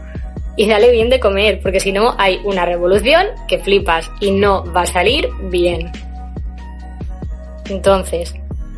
y 0.56 0.68
dale 0.68 0.92
bien 0.92 1.10
de 1.10 1.20
comer, 1.20 1.60
porque 1.62 1.80
si 1.80 1.92
no 1.92 2.16
hay 2.18 2.42
una 2.44 2.66
revolución 2.66 3.28
que 3.48 3.60
flipas 3.60 4.10
y 4.20 4.32
no 4.32 4.64
va 4.74 4.82
a 4.82 4.86
salir 4.88 5.30
bien. 5.44 5.92
Entonces, 7.70 8.34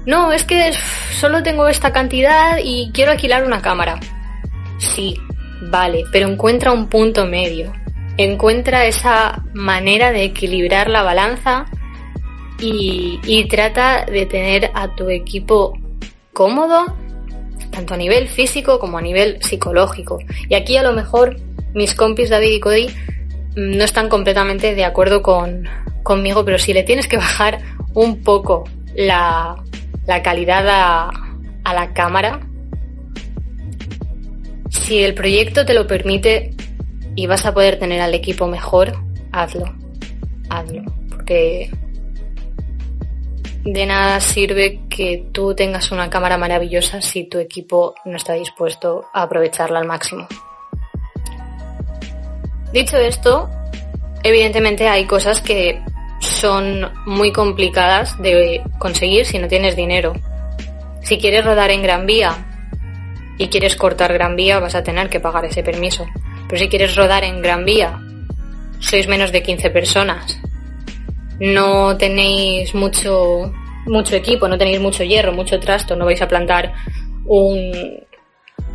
no, 0.05 0.33
es 0.33 0.43
que 0.43 0.73
solo 1.17 1.41
tengo 1.41 1.67
esta 1.67 1.93
cantidad 1.93 2.57
y 2.61 2.91
quiero 2.93 3.11
alquilar 3.11 3.45
una 3.45 3.61
cámara. 3.61 3.97
Sí, 4.77 5.15
vale, 5.61 6.03
pero 6.11 6.27
encuentra 6.27 6.73
un 6.73 6.87
punto 6.87 7.25
medio. 7.25 7.71
Encuentra 8.19 8.85
esa 8.85 9.45
manera 9.53 10.11
de 10.11 10.25
equilibrar 10.25 10.89
la 10.89 11.03
balanza 11.03 11.67
y, 12.59 13.47
trata 13.49 14.03
de 14.03 14.25
tener 14.25 14.71
a 14.73 14.93
tu 14.93 15.09
equipo 15.09 15.71
cómodo, 16.33 16.97
tanto 17.71 17.93
a 17.93 17.97
nivel 17.97 18.27
físico 18.27 18.77
como 18.77 18.97
a 18.97 19.01
nivel 19.01 19.41
psicológico. 19.41 20.19
Y 20.49 20.55
aquí 20.55 20.75
a 20.75 20.83
lo 20.83 20.91
mejor 20.91 21.37
mis 21.73 21.95
compis 21.95 22.29
David 22.29 22.51
y 22.55 22.59
Cody 22.59 22.87
mm, 23.55 23.77
no 23.77 23.85
están 23.85 24.09
completamente 24.09 24.75
de 24.75 24.83
acuerdo 24.83 25.21
con, 25.21 25.69
conmigo, 26.03 26.43
pero 26.43 26.59
si 26.59 26.73
le 26.73 26.83
tienes 26.83 27.07
que 27.07 27.15
bajar 27.15 27.59
un 27.93 28.21
poco 28.21 28.65
la, 28.95 29.55
calidad 30.25 30.67
a, 30.67 31.09
a 31.63 31.73
la 31.73 31.93
cámara, 31.93 32.41
si 34.69 35.05
el 35.05 35.13
proyecto 35.13 35.65
te 35.65 35.73
lo 35.73 35.87
permite 35.87 36.53
y 37.19 37.27
vas 37.27 37.45
a 37.45 37.53
poder 37.53 37.77
tener 37.77 37.99
al 37.99 38.13
equipo 38.13 38.47
mejor, 38.47 38.93
hazlo. 39.33 39.65
Hazlo. 40.49 40.83
Porque 41.09 41.69
de 43.65 43.85
nada 43.85 44.21
sirve 44.21 44.79
que 44.89 45.25
tú 45.33 45.53
tengas 45.53 45.91
una 45.91 46.09
cámara 46.09 46.37
maravillosa 46.37 47.01
si 47.01 47.25
tu 47.25 47.37
equipo 47.39 47.93
no 48.05 48.15
está 48.15 48.35
dispuesto 48.35 49.03
a 49.13 49.23
aprovecharla 49.23 49.79
al 49.79 49.85
máximo. 49.85 50.29
Dicho 52.71 52.95
esto, 52.95 53.49
evidentemente 54.23 54.87
hay 54.87 55.05
cosas 55.05 55.41
que 55.41 55.83
son 56.21 56.89
muy 57.05 57.33
complicadas 57.33 58.17
de 58.21 58.63
conseguir 58.77 59.25
si 59.25 59.39
no 59.39 59.49
tienes 59.49 59.75
dinero. 59.75 60.13
Si 61.01 61.17
quieres 61.17 61.43
rodar 61.43 61.69
en 61.71 61.83
Gran 61.83 62.05
Vía 62.05 62.47
y 63.37 63.49
quieres 63.49 63.75
cortar 63.75 64.13
Gran 64.13 64.37
Vía, 64.37 64.59
vas 64.59 64.75
a 64.75 64.83
tener 64.83 65.09
que 65.09 65.19
pagar 65.19 65.43
ese 65.43 65.63
permiso. 65.63 66.05
Pero 66.49 66.59
si 66.59 66.67
quieres 66.67 66.95
rodar 66.95 67.23
en 67.23 67.41
Gran 67.41 67.63
Vía, 67.63 68.01
sois 68.79 69.07
menos 69.07 69.31
de 69.31 69.43
15 69.43 69.69
personas, 69.69 70.41
no 71.39 71.95
tenéis 71.95 72.73
mucho, 72.73 73.53
mucho 73.85 74.15
equipo, 74.15 74.47
no 74.47 74.57
tenéis 74.57 74.81
mucho 74.81 75.03
hierro, 75.03 75.31
mucho 75.31 75.59
trasto, 75.59 75.95
no 75.95 76.05
vais 76.05 76.21
a 76.21 76.27
plantar 76.27 76.73
un, 77.25 77.71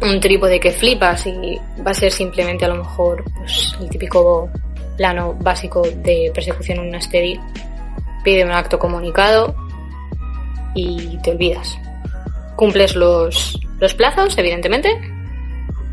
un 0.01 0.21
trípode 0.21 0.61
que 0.61 0.71
flipas 0.71 1.27
y 1.27 1.59
va 1.85 1.91
a 1.91 1.95
ser 1.95 2.13
simplemente 2.13 2.65
a 2.65 2.69
lo 2.69 2.77
mejor 2.77 3.25
pues, 3.37 3.77
el 3.81 3.91
típico 3.91 4.49
plano 4.97 5.35
básico 5.35 5.83
de 5.83 6.31
persecución 6.33 6.79
en 6.79 6.89
una 6.89 7.01
steady. 7.01 7.41
Pide 8.23 8.45
un 8.45 8.53
acto 8.53 8.79
comunicado 8.79 9.55
y 10.77 11.19
te 11.23 11.33
olvidas. 11.33 11.77
Cumples 12.57 12.95
los, 12.95 13.61
los 13.81 13.95
plazos, 13.95 14.39
evidentemente, 14.39 14.89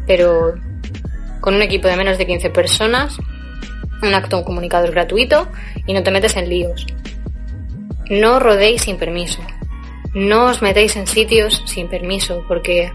pero 0.05 0.53
con 1.41 1.55
un 1.55 1.61
equipo 1.61 1.87
de 1.87 1.97
menos 1.97 2.17
de 2.17 2.25
15 2.25 2.49
personas, 2.51 3.17
un 4.01 4.13
acto 4.13 4.43
comunicado 4.43 4.85
es 4.85 4.91
gratuito 4.91 5.49
y 5.85 5.93
no 5.93 6.03
te 6.03 6.11
metes 6.11 6.35
en 6.37 6.49
líos. 6.49 6.85
No 8.09 8.39
rodéis 8.39 8.83
sin 8.83 8.97
permiso. 8.97 9.41
No 10.13 10.47
os 10.47 10.61
metéis 10.61 10.95
en 10.95 11.07
sitios 11.07 11.63
sin 11.65 11.87
permiso, 11.87 12.43
porque 12.47 12.91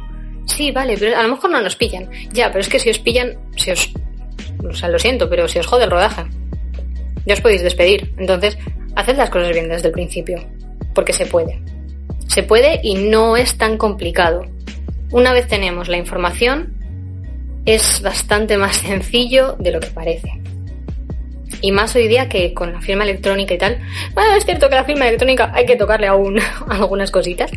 sí, 0.47 0.71
vale, 0.71 0.97
pero 0.99 1.17
a 1.17 1.23
lo 1.23 1.31
mejor 1.31 1.51
no 1.51 1.61
nos 1.61 1.77
pillan. 1.77 2.11
Ya, 2.33 2.49
pero 2.49 2.61
es 2.61 2.69
que 2.69 2.79
si 2.79 2.91
os 2.91 2.99
pillan, 2.99 3.39
si 3.57 3.71
os. 3.71 3.93
O 4.69 4.75
sea, 4.75 4.89
lo 4.89 4.99
siento, 4.99 5.29
pero 5.29 5.49
si 5.49 5.59
os 5.59 5.67
jode 5.67 5.85
el 5.85 5.91
rodaje. 5.91 6.25
Ya 7.25 7.35
os 7.35 7.41
podéis 7.41 7.63
despedir. 7.63 8.13
Entonces, 8.19 8.59
haced 8.95 9.17
las 9.17 9.31
cosas 9.31 9.53
bien 9.53 9.69
desde 9.69 9.89
el 9.89 9.95
principio. 9.95 10.45
Porque 10.95 11.13
se 11.13 11.27
puede. 11.27 11.61
Se 12.29 12.43
puede 12.43 12.81
y 12.83 12.95
no 12.95 13.37
es 13.37 13.57
tan 13.57 13.79
complicado. 13.79 14.43
Una 15.11 15.33
vez 15.33 15.47
tenemos 15.47 15.89
la 15.89 15.97
información, 15.97 16.76
es 17.67 18.01
bastante 18.01 18.57
más 18.57 18.77
sencillo 18.77 19.57
de 19.59 19.73
lo 19.73 19.81
que 19.81 19.89
parece. 19.89 20.41
Y 21.61 21.73
más 21.73 21.95
hoy 21.97 22.07
día 22.07 22.29
que 22.29 22.55
con 22.55 22.73
la 22.73 22.81
firma 22.81 23.05
electrónica 23.05 23.55
y 23.55 23.59
tal. 23.59 23.79
Bueno, 24.15 24.35
es 24.37 24.45
cierto 24.45 24.69
que 24.69 24.77
la 24.77 24.85
firma 24.85 25.07
electrónica 25.07 25.51
hay 25.53 25.67
que 25.67 25.77
tocarle 25.77 26.07
aún 26.07 26.39
algunas 26.69 27.11
cositas. 27.11 27.51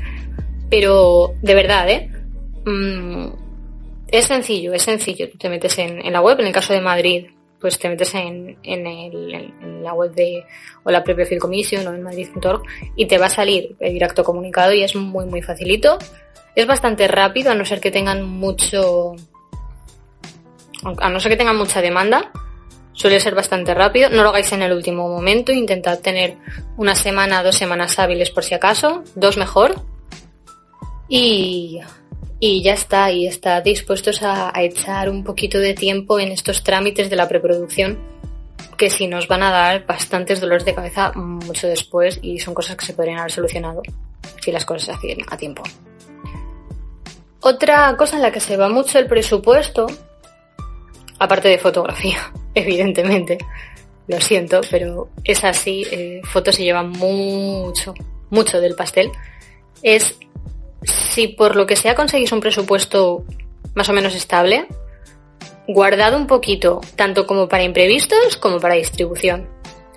Pero 0.70 1.34
de 1.42 1.54
verdad, 1.54 1.90
¿eh? 1.90 2.12
Mm, 2.66 3.28
es 4.12 4.26
sencillo, 4.26 4.74
es 4.74 4.82
sencillo. 4.82 5.30
Tú 5.30 5.38
te 5.38 5.50
metes 5.50 5.78
en, 5.78 6.12
la 6.12 6.22
web, 6.22 6.40
en 6.40 6.48
el 6.48 6.54
caso 6.54 6.74
de 6.74 6.82
Madrid, 6.82 7.28
pues 7.60 7.78
te 7.78 7.90
metes 7.90 8.14
en, 8.16 8.58
la 9.84 9.94
web 9.94 10.12
de 10.14 10.44
o 10.84 10.92
la 10.92 11.04
propia 11.04 11.26
Field 11.26 11.42
Commission 11.42 11.86
o 11.86 11.94
en 11.94 12.02
Madrid.org 12.02 12.64
y 12.96 13.06
te 13.06 13.18
va 13.18 13.28
a 13.28 13.30
salir 13.30 13.76
el 13.80 13.94
directo 13.94 14.24
comunicado 14.24 14.74
y 14.74 14.84
es 14.84 14.96
muy 14.96 15.26
muy 15.26 15.42
facilito. 15.42 15.98
Es 16.56 16.66
bastante 16.66 17.08
rápido, 17.08 17.52
a 17.52 17.56
no 17.56 17.66
ser 17.66 17.80
que 17.80 17.92
tengan 17.92 18.24
mucho. 18.24 19.16
A 20.84 21.10
no 21.10 21.20
ser 21.20 21.32
que 21.32 21.38
tengan 21.38 21.58
mucha 21.58 21.82
demanda, 21.82 22.32
suele 22.94 23.20
ser 23.20 23.36
bastante 23.36 23.74
rápido. 23.74 24.10
No 24.10 24.24
lo 24.24 24.30
hagáis 24.30 24.52
en 24.52 24.62
el 24.62 24.74
último 24.74 25.08
momento, 25.08 25.52
intentad 25.52 26.00
tener 26.00 26.38
una 26.78 26.96
semana, 26.96 27.44
dos 27.44 27.56
semanas 27.56 28.00
hábiles 28.00 28.30
por 28.30 28.44
si 28.44 28.54
acaso, 28.54 29.04
dos 29.16 29.38
mejor. 29.38 29.82
Y, 31.08 31.80
y 32.40 32.64
ya 32.64 32.74
está, 32.74 33.12
y 33.12 33.26
está 33.28 33.62
dispuestos 33.62 34.22
a, 34.22 34.56
a 34.56 34.62
echar 34.64 35.10
un 35.10 35.24
poquito 35.24 35.60
de 35.60 35.74
tiempo 35.74 36.20
en 36.20 36.32
estos 36.32 36.64
trámites 36.64 37.10
de 37.10 37.16
la 37.16 37.28
preproducción 37.28 38.20
que 38.80 38.90
sí 38.90 39.08
nos 39.08 39.28
van 39.28 39.44
a 39.44 39.52
dar 39.52 39.86
bastantes 39.86 40.40
dolores 40.40 40.64
de 40.64 40.74
cabeza 40.74 41.12
mucho 41.14 41.68
después 41.68 42.18
y 42.22 42.40
son 42.40 42.54
cosas 42.54 42.78
que 42.78 42.86
se 42.86 42.94
podrían 42.94 43.20
haber 43.20 43.32
solucionado 43.32 43.82
si 44.42 44.52
las 44.54 44.66
cosas 44.66 44.86
se 44.86 44.92
hacían 44.94 45.20
a 45.30 45.36
tiempo. 45.36 45.64
Otra 47.42 47.96
cosa 47.98 48.16
en 48.16 48.22
la 48.22 48.32
que 48.32 48.40
se 48.40 48.56
va 48.56 48.70
mucho 48.70 48.98
el 48.98 49.08
presupuesto, 49.08 49.88
aparte 51.20 51.50
de 51.50 51.58
fotografía, 51.58 52.32
evidentemente, 52.56 53.38
lo 54.08 54.20
siento, 54.20 54.62
pero 54.72 55.10
es 55.24 55.44
así, 55.44 55.86
eh, 55.92 56.22
fotos 56.24 56.56
se 56.56 56.64
llevan 56.64 56.90
mucho, 56.90 57.94
mucho 58.30 58.60
del 58.60 58.76
pastel, 58.76 59.12
es 59.84 60.18
si 60.84 61.28
por 61.28 61.56
lo 61.56 61.66
que 61.66 61.76
sea 61.76 61.96
conseguís 61.96 62.32
un 62.32 62.40
presupuesto 62.40 63.24
más 63.76 63.90
o 63.90 63.94
menos 63.94 64.16
estable, 64.16 64.68
guardad 65.68 66.16
un 66.16 66.26
poquito, 66.26 66.82
tanto 66.96 67.28
como 67.28 67.48
para 67.48 67.64
imprevistos 67.64 68.38
como 68.38 68.60
para 68.60 68.76
distribución. 68.76 69.48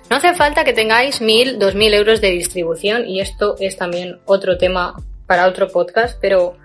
No 0.09 0.17
hace 0.17 0.35
falta 0.35 0.63
que 0.63 0.73
tengáis 0.73 1.21
mil, 1.21 1.57
dos 1.57 1.73
mil 1.73 1.93
euros 1.93 2.21
de 2.21 2.29
distribución 2.29 3.07
y 3.07 3.21
esto 3.21 3.55
es 3.59 3.77
también 3.77 4.19
otro 4.25 4.57
tema 4.57 4.95
para 5.25 5.47
otro 5.47 5.69
podcast, 5.69 6.19
pero 6.21 6.55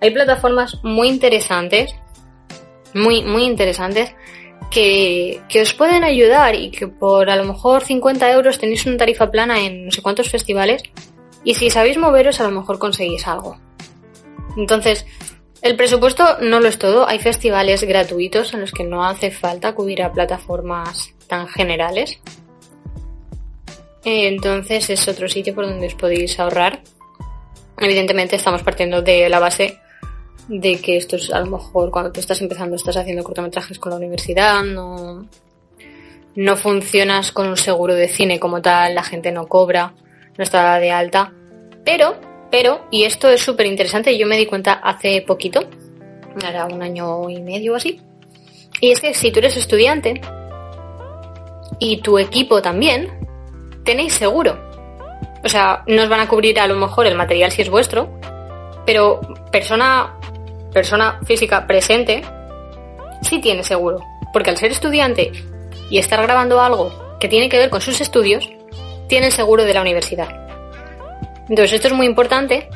hay 0.00 0.10
plataformas 0.10 0.82
muy 0.82 1.08
interesantes, 1.08 1.94
muy, 2.96 3.22
muy 3.22 3.44
interesantes, 3.44 4.14
que, 4.70 5.40
que, 5.48 5.62
os 5.62 5.74
pueden 5.74 6.02
ayudar 6.02 6.54
y 6.54 6.70
que 6.70 6.88
por 6.88 7.30
a 7.30 7.36
lo 7.36 7.44
mejor 7.44 7.84
50 7.84 8.32
euros 8.32 8.58
tenéis 8.58 8.86
una 8.86 8.96
tarifa 8.96 9.30
plana 9.30 9.60
en 9.64 9.86
no 9.86 9.90
sé 9.92 10.02
cuántos 10.02 10.28
festivales 10.28 10.82
y 11.44 11.54
si 11.54 11.70
sabéis 11.70 11.98
moveros 11.98 12.40
a 12.40 12.44
lo 12.44 12.50
mejor 12.50 12.78
conseguís 12.78 13.26
algo. 13.28 13.58
Entonces, 14.56 15.06
el 15.62 15.76
presupuesto 15.76 16.38
no 16.40 16.60
lo 16.60 16.68
es 16.68 16.78
todo, 16.78 17.08
hay 17.08 17.18
festivales 17.18 17.82
gratuitos 17.84 18.54
en 18.54 18.60
los 18.60 18.72
que 18.72 18.84
no 18.84 19.04
hace 19.04 19.30
falta 19.30 19.68
acudir 19.68 20.02
a 20.02 20.12
plataformas 20.12 21.14
tan 21.26 21.48
generales. 21.48 22.20
Entonces 24.04 24.88
es 24.90 25.08
otro 25.08 25.28
sitio 25.28 25.54
por 25.54 25.66
donde 25.66 25.88
os 25.88 25.94
podéis 25.94 26.38
ahorrar. 26.38 26.82
Evidentemente 27.78 28.36
estamos 28.36 28.62
partiendo 28.62 29.02
de 29.02 29.28
la 29.28 29.40
base 29.40 29.80
de 30.48 30.80
que 30.80 30.96
esto 30.96 31.16
es 31.16 31.32
a 31.32 31.40
lo 31.40 31.46
mejor 31.46 31.90
cuando 31.90 32.12
tú 32.12 32.20
estás 32.20 32.40
empezando 32.40 32.76
estás 32.76 32.96
haciendo 32.96 33.24
cortometrajes 33.24 33.78
con 33.78 33.90
la 33.90 33.96
universidad, 33.96 34.62
no, 34.62 35.26
no 36.34 36.56
funcionas 36.56 37.32
con 37.32 37.48
un 37.48 37.56
seguro 37.56 37.94
de 37.94 38.08
cine 38.08 38.38
como 38.38 38.62
tal, 38.62 38.94
la 38.94 39.02
gente 39.02 39.32
no 39.32 39.46
cobra, 39.46 39.94
no 40.36 40.44
está 40.44 40.78
de 40.78 40.90
alta. 40.90 41.32
Pero, 41.84 42.16
pero, 42.50 42.86
y 42.90 43.04
esto 43.04 43.28
es 43.28 43.40
súper 43.40 43.66
interesante, 43.66 44.16
yo 44.16 44.26
me 44.26 44.36
di 44.36 44.46
cuenta 44.46 44.74
hace 44.74 45.22
poquito, 45.22 45.60
era 46.46 46.66
un 46.66 46.82
año 46.82 47.28
y 47.30 47.40
medio 47.40 47.72
o 47.72 47.76
así, 47.76 48.00
y 48.80 48.90
es 48.90 49.00
que 49.00 49.14
si 49.14 49.32
tú 49.32 49.38
eres 49.38 49.56
estudiante 49.56 50.20
y 51.78 51.98
tu 52.02 52.18
equipo 52.18 52.60
también, 52.60 53.10
tenéis 53.84 54.12
seguro. 54.12 54.58
O 55.44 55.48
sea, 55.48 55.82
no 55.86 56.02
os 56.02 56.08
van 56.08 56.20
a 56.20 56.28
cubrir 56.28 56.58
a 56.60 56.66
lo 56.66 56.76
mejor 56.76 57.06
el 57.06 57.14
material 57.14 57.52
si 57.52 57.62
es 57.62 57.70
vuestro, 57.70 58.10
pero 58.84 59.20
persona 59.50 60.15
persona 60.76 61.18
física 61.24 61.66
presente 61.66 62.22
sí 63.22 63.40
tiene 63.40 63.64
seguro. 63.64 64.04
Porque 64.30 64.50
al 64.50 64.58
ser 64.58 64.70
estudiante 64.72 65.32
y 65.88 65.96
estar 65.96 66.20
grabando 66.20 66.60
algo 66.60 66.92
que 67.18 67.28
tiene 67.28 67.48
que 67.48 67.56
ver 67.56 67.70
con 67.70 67.80
sus 67.80 67.98
estudios, 68.02 68.50
tiene 69.08 69.30
seguro 69.30 69.64
de 69.64 69.72
la 69.72 69.80
universidad. 69.80 70.28
Entonces 71.48 71.72
esto 71.72 71.88
es 71.88 71.94
muy 71.94 72.04
importante 72.04 72.68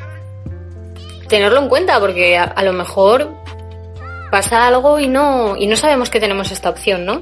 tenerlo 1.28 1.60
en 1.60 1.68
cuenta 1.68 2.00
porque 2.00 2.38
a, 2.38 2.62
lo 2.62 2.72
mejor 2.72 3.28
pasa 4.30 4.66
algo 4.66 4.98
y 4.98 5.06
no, 5.06 5.58
y 5.58 5.66
no 5.66 5.76
sabemos 5.76 6.08
que 6.08 6.20
tenemos 6.20 6.50
esta 6.52 6.70
opción, 6.70 7.04
¿no? 7.04 7.20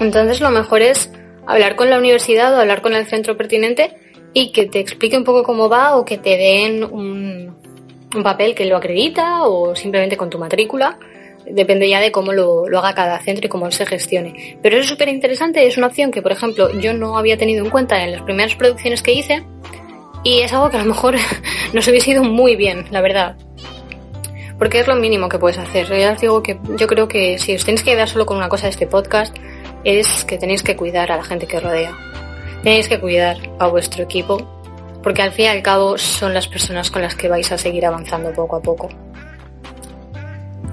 Entonces 0.00 0.40
lo 0.40 0.50
mejor 0.50 0.82
es 0.82 1.12
hablar 1.46 1.76
con 1.76 1.90
la 1.90 1.98
universidad 1.98 2.52
o 2.54 2.60
hablar 2.60 2.82
con 2.82 2.92
el 2.92 3.06
centro 3.06 3.36
pertinente 3.36 3.96
y 4.34 4.50
que 4.50 4.66
te 4.66 4.80
explique 4.80 5.16
un 5.16 5.22
poco 5.22 5.44
cómo 5.44 5.68
va 5.68 5.94
o 5.94 6.04
que 6.04 6.18
te 6.18 6.36
den 6.36 6.82
un, 6.82 7.56
un 8.14 8.22
papel 8.22 8.54
que 8.54 8.64
lo 8.64 8.76
acredita 8.76 9.42
o 9.44 9.74
simplemente 9.74 10.16
con 10.16 10.30
tu 10.30 10.38
matrícula. 10.38 10.98
Depende 11.50 11.88
ya 11.88 12.00
de 12.00 12.12
cómo 12.12 12.32
lo, 12.32 12.66
haga 12.78 12.94
cada 12.94 13.18
centro 13.20 13.46
y 13.46 13.48
cómo 13.48 13.70
se 13.70 13.86
gestione. 13.86 14.58
Pero 14.62 14.78
es 14.78 14.86
súper 14.86 15.08
interesante, 15.08 15.66
es 15.66 15.76
una 15.76 15.86
opción 15.86 16.10
que, 16.10 16.20
por 16.20 16.32
ejemplo, 16.32 16.70
yo 16.78 16.92
no 16.92 17.16
había 17.16 17.38
tenido 17.38 17.64
en 17.64 17.70
cuenta 17.70 18.02
en 18.04 18.12
las 18.12 18.22
primeras 18.22 18.54
producciones 18.54 19.02
que 19.02 19.12
hice 19.12 19.44
y 20.24 20.40
es 20.40 20.52
algo 20.52 20.68
que 20.68 20.76
a 20.76 20.80
lo 20.80 20.86
mejor 20.86 21.16
nos 21.72 21.88
hubiese 21.88 22.10
ido 22.10 22.24
muy 22.24 22.56
bien, 22.56 22.86
la 22.90 23.00
verdad. 23.00 23.36
Porque 24.58 24.80
es 24.80 24.88
lo 24.88 24.96
mínimo 24.96 25.28
que 25.28 25.38
puedes 25.38 25.58
hacer. 25.58 25.86
Ya 25.88 26.12
os 26.12 26.20
digo 26.20 26.42
que 26.42 26.58
yo 26.76 26.86
creo 26.86 27.06
que 27.06 27.38
si 27.38 27.54
os 27.54 27.64
tenéis 27.64 27.82
que 27.82 27.92
quedar 27.92 28.08
solo 28.08 28.26
con 28.26 28.36
una 28.36 28.48
cosa 28.48 28.64
de 28.64 28.70
este 28.70 28.86
podcast, 28.86 29.34
es 29.84 30.24
que 30.24 30.36
tenéis 30.36 30.62
que 30.62 30.76
cuidar 30.76 31.12
a 31.12 31.16
la 31.16 31.24
gente 31.24 31.46
que 31.46 31.60
rodea. 31.60 31.96
Tenéis 32.62 32.88
que 32.88 32.98
cuidar 32.98 33.36
a 33.60 33.68
vuestro 33.68 34.02
equipo 34.02 34.57
porque 35.08 35.22
al 35.22 35.32
fin 35.32 35.46
y 35.46 35.48
al 35.48 35.62
cabo 35.62 35.96
son 35.96 36.34
las 36.34 36.48
personas 36.48 36.90
con 36.90 37.00
las 37.00 37.14
que 37.14 37.30
vais 37.30 37.50
a 37.50 37.56
seguir 37.56 37.86
avanzando 37.86 38.30
poco 38.34 38.56
a 38.56 38.60
poco. 38.60 38.90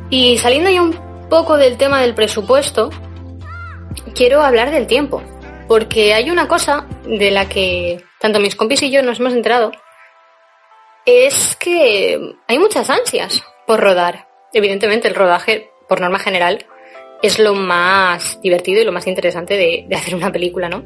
Y 0.09 0.37
saliendo 0.39 0.69
ya 0.69 0.81
un 0.81 0.93
poco 1.29 1.55
del 1.55 1.77
tema 1.77 2.01
del 2.01 2.13
presupuesto, 2.13 2.89
quiero 4.13 4.41
hablar 4.41 4.71
del 4.71 4.87
tiempo, 4.87 5.23
porque 5.69 6.13
hay 6.13 6.31
una 6.31 6.49
cosa 6.49 6.85
de 7.05 7.31
la 7.31 7.47
que 7.47 8.03
tanto 8.19 8.41
mis 8.41 8.57
compis 8.57 8.83
y 8.83 8.91
yo 8.91 9.01
nos 9.03 9.21
hemos 9.21 9.31
enterado, 9.31 9.71
es 11.05 11.55
que 11.55 12.19
hay 12.49 12.59
muchas 12.59 12.89
ansias 12.89 13.41
por 13.65 13.79
rodar. 13.79 14.27
Evidentemente 14.51 15.07
el 15.07 15.15
rodaje, 15.15 15.71
por 15.87 16.01
norma 16.01 16.19
general, 16.19 16.65
es 17.21 17.39
lo 17.39 17.53
más 17.53 18.41
divertido 18.41 18.81
y 18.81 18.83
lo 18.83 18.91
más 18.91 19.07
interesante 19.07 19.55
de, 19.55 19.85
de 19.87 19.95
hacer 19.95 20.13
una 20.13 20.33
película, 20.33 20.67
¿no? 20.67 20.83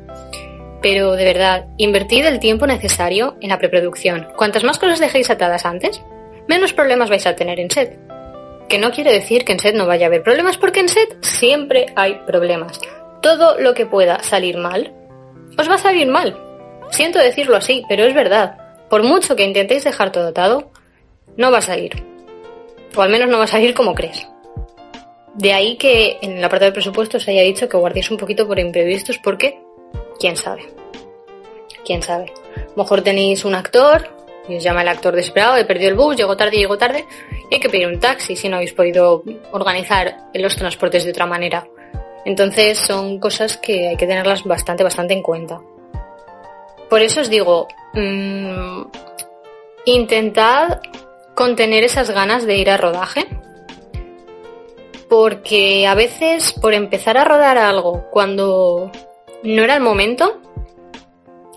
Pero 0.81 1.13
de 1.13 1.25
verdad, 1.25 1.65
invertid 1.77 2.25
el 2.25 2.39
tiempo 2.39 2.65
necesario 2.65 3.35
en 3.41 3.49
la 3.49 3.59
preproducción. 3.59 4.27
Cuantas 4.35 4.63
más 4.63 4.79
cosas 4.79 4.99
dejéis 4.99 5.29
atadas 5.29 5.65
antes, 5.65 6.01
menos 6.47 6.73
problemas 6.73 7.09
vais 7.09 7.25
a 7.25 7.35
tener 7.35 7.59
en 7.59 7.69
set. 7.69 7.99
Que 8.69 8.77
no 8.77 8.91
quiere 8.91 9.11
decir 9.11 9.43
que 9.43 9.51
en 9.51 9.59
set 9.59 9.75
no 9.75 9.87
vaya 9.87 10.05
a 10.05 10.07
haber 10.07 10.23
problemas, 10.23 10.57
porque 10.57 10.79
en 10.79 10.89
set 10.89 11.17
siempre 11.21 11.87
hay 11.95 12.21
problemas. 12.25 12.79
Todo 13.21 13.59
lo 13.59 13.73
que 13.73 13.85
pueda 13.85 14.23
salir 14.23 14.57
mal, 14.57 14.93
os 15.57 15.69
va 15.69 15.75
a 15.75 15.79
salir 15.79 16.07
mal. 16.07 16.37
Siento 16.91 17.19
decirlo 17.19 17.57
así, 17.57 17.83
pero 17.89 18.05
es 18.05 18.13
verdad. 18.13 18.57
Por 18.89 19.03
mucho 19.03 19.35
que 19.35 19.43
intentéis 19.43 19.83
dejar 19.83 20.11
todo 20.11 20.29
atado, 20.29 20.71
no 21.35 21.51
va 21.51 21.59
a 21.59 21.61
salir. 21.61 22.03
O 22.95 23.01
al 23.01 23.09
menos 23.09 23.29
no 23.29 23.37
va 23.37 23.43
a 23.43 23.47
salir 23.47 23.73
como 23.73 23.93
crees. 23.93 24.27
De 25.35 25.53
ahí 25.53 25.77
que 25.77 26.17
en 26.21 26.41
la 26.41 26.49
parte 26.49 26.65
del 26.65 26.73
presupuesto 26.73 27.19
se 27.19 27.31
haya 27.31 27.43
dicho 27.43 27.69
que 27.69 27.77
guardéis 27.77 28.09
un 28.11 28.17
poquito 28.17 28.47
por 28.47 28.59
imprevistos 28.59 29.19
porque 29.19 29.59
quién 30.19 30.35
sabe. 30.37 30.71
Quién 31.85 32.01
sabe. 32.01 32.33
A 32.55 32.61
lo 32.75 32.83
mejor 32.83 33.01
tenéis 33.01 33.45
un 33.45 33.55
actor 33.55 34.07
y 34.47 34.57
os 34.57 34.63
llama 34.63 34.81
el 34.81 34.87
actor 34.87 35.15
desesperado, 35.15 35.57
he 35.57 35.65
perdido 35.65 35.89
el 35.89 35.95
bus, 35.95 36.15
llegó 36.15 36.35
tarde, 36.35 36.57
llegó 36.57 36.77
tarde, 36.77 37.05
y 37.49 37.55
hay 37.55 37.59
que 37.59 37.69
pedir 37.69 37.87
un 37.87 37.99
taxi 37.99 38.35
si 38.35 38.49
no 38.49 38.55
habéis 38.55 38.73
podido 38.73 39.23
organizar 39.51 40.29
los 40.33 40.55
transportes 40.55 41.03
de 41.05 41.11
otra 41.11 41.27
manera. 41.27 41.67
Entonces 42.25 42.79
son 42.79 43.19
cosas 43.19 43.57
que 43.57 43.89
hay 43.89 43.95
que 43.95 44.07
tenerlas 44.07 44.43
bastante, 44.43 44.83
bastante 44.83 45.13
en 45.13 45.21
cuenta. 45.21 45.61
Por 46.89 47.01
eso 47.01 47.21
os 47.21 47.29
digo, 47.29 47.67
mmm, 47.93 48.81
intentad 49.85 50.81
contener 51.35 51.83
esas 51.83 52.09
ganas 52.09 52.45
de 52.45 52.57
ir 52.57 52.69
a 52.69 52.77
rodaje. 52.77 53.27
Porque 55.07 55.87
a 55.87 55.95
veces 55.95 56.53
por 56.53 56.73
empezar 56.73 57.17
a 57.17 57.23
rodar 57.23 57.57
algo 57.57 58.05
cuando 58.11 58.91
no 59.43 59.63
era 59.63 59.75
el 59.75 59.81
momento. 59.81 60.41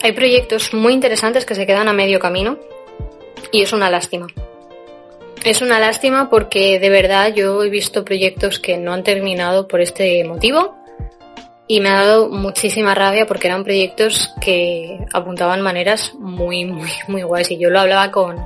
Hay 0.02 0.12
proyectos 0.12 0.74
muy 0.74 0.92
interesantes 0.92 1.44
que 1.44 1.54
se 1.54 1.66
quedan 1.66 1.88
a 1.88 1.92
medio 1.92 2.18
camino 2.18 2.58
y 3.50 3.62
es 3.62 3.72
una 3.72 3.90
lástima. 3.90 4.26
Es 5.44 5.60
una 5.60 5.80
lástima 5.80 6.30
porque 6.30 6.78
de 6.78 6.88
verdad 6.88 7.34
yo 7.34 7.62
he 7.62 7.70
visto 7.70 8.04
proyectos 8.04 8.58
que 8.60 8.76
no 8.76 8.92
han 8.92 9.02
terminado 9.02 9.66
por 9.66 9.80
este 9.80 10.22
motivo 10.24 10.76
y 11.66 11.80
me 11.80 11.88
ha 11.88 12.04
dado 12.04 12.28
muchísima 12.28 12.94
rabia 12.94 13.26
porque 13.26 13.48
eran 13.48 13.64
proyectos 13.64 14.32
que 14.40 14.98
apuntaban 15.12 15.60
maneras 15.60 16.14
muy, 16.14 16.64
muy, 16.64 16.90
muy 17.08 17.22
guays 17.22 17.50
y 17.50 17.58
yo 17.58 17.70
lo 17.70 17.80
hablaba 17.80 18.10
con, 18.10 18.36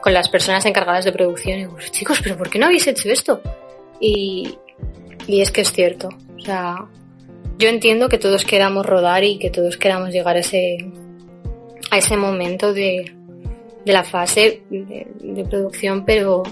con 0.00 0.12
las 0.12 0.28
personas 0.28 0.64
encargadas 0.66 1.04
de 1.04 1.12
producción 1.12 1.58
y 1.58 1.58
digo, 1.58 1.76
chicos, 1.90 2.20
pero 2.22 2.36
¿por 2.36 2.50
qué 2.50 2.58
no 2.58 2.66
habéis 2.66 2.86
hecho 2.86 3.10
esto? 3.10 3.40
Y, 4.00 4.58
y 5.26 5.40
es 5.42 5.50
que 5.50 5.60
es 5.60 5.72
cierto. 5.72 6.08
O 6.36 6.40
sea, 6.40 6.86
yo 7.60 7.68
entiendo 7.68 8.08
que 8.08 8.16
todos 8.16 8.44
queramos 8.44 8.86
rodar 8.86 9.22
y 9.22 9.38
que 9.38 9.50
todos 9.50 9.76
queramos 9.76 10.10
llegar 10.10 10.36
a 10.36 10.40
ese, 10.40 10.78
a 11.90 11.98
ese 11.98 12.16
momento 12.16 12.72
de, 12.72 13.12
de 13.84 13.92
la 13.92 14.02
fase 14.02 14.62
de, 14.70 15.44
producción, 15.44 16.06
pero, 16.06 16.42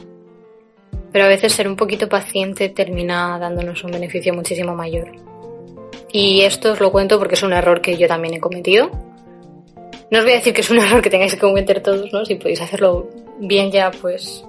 pero 1.11 1.25
a 1.25 1.29
veces 1.29 1.55
ser 1.55 1.67
un 1.67 1.77
poquito 1.77 2.11
paciente 2.11 2.69
termina 2.69 3.39
dándonos 3.39 3.83
un 3.85 3.91
beneficio 3.91 4.35
muchísimo 4.35 4.75
mayor. 4.75 5.11
Y 6.13 6.43
esto 6.43 6.73
os 6.73 6.81
lo 6.81 6.93
cuento 6.93 7.19
porque 7.19 7.37
es 7.37 7.43
un 7.43 7.55
error 7.55 7.81
que 7.81 7.97
yo 7.97 8.07
también 8.07 8.35
he 8.35 8.41
cometido. 8.41 8.91
No 10.11 10.19
os 10.19 10.25
voy 10.25 10.33
a 10.35 10.37
decir 10.37 10.53
que 10.53 10.61
es 10.61 10.71
un 10.71 10.79
error 10.85 11.01
que 11.01 11.11
tengáis 11.11 11.35
que 11.35 11.41
cometer 11.41 11.83
todos, 11.83 12.13
¿no? 12.13 12.27
Si 12.27 12.35
podéis 12.35 12.61
hacerlo 12.61 13.09
bien 13.39 13.71
ya, 13.71 13.91
pues 13.91 14.45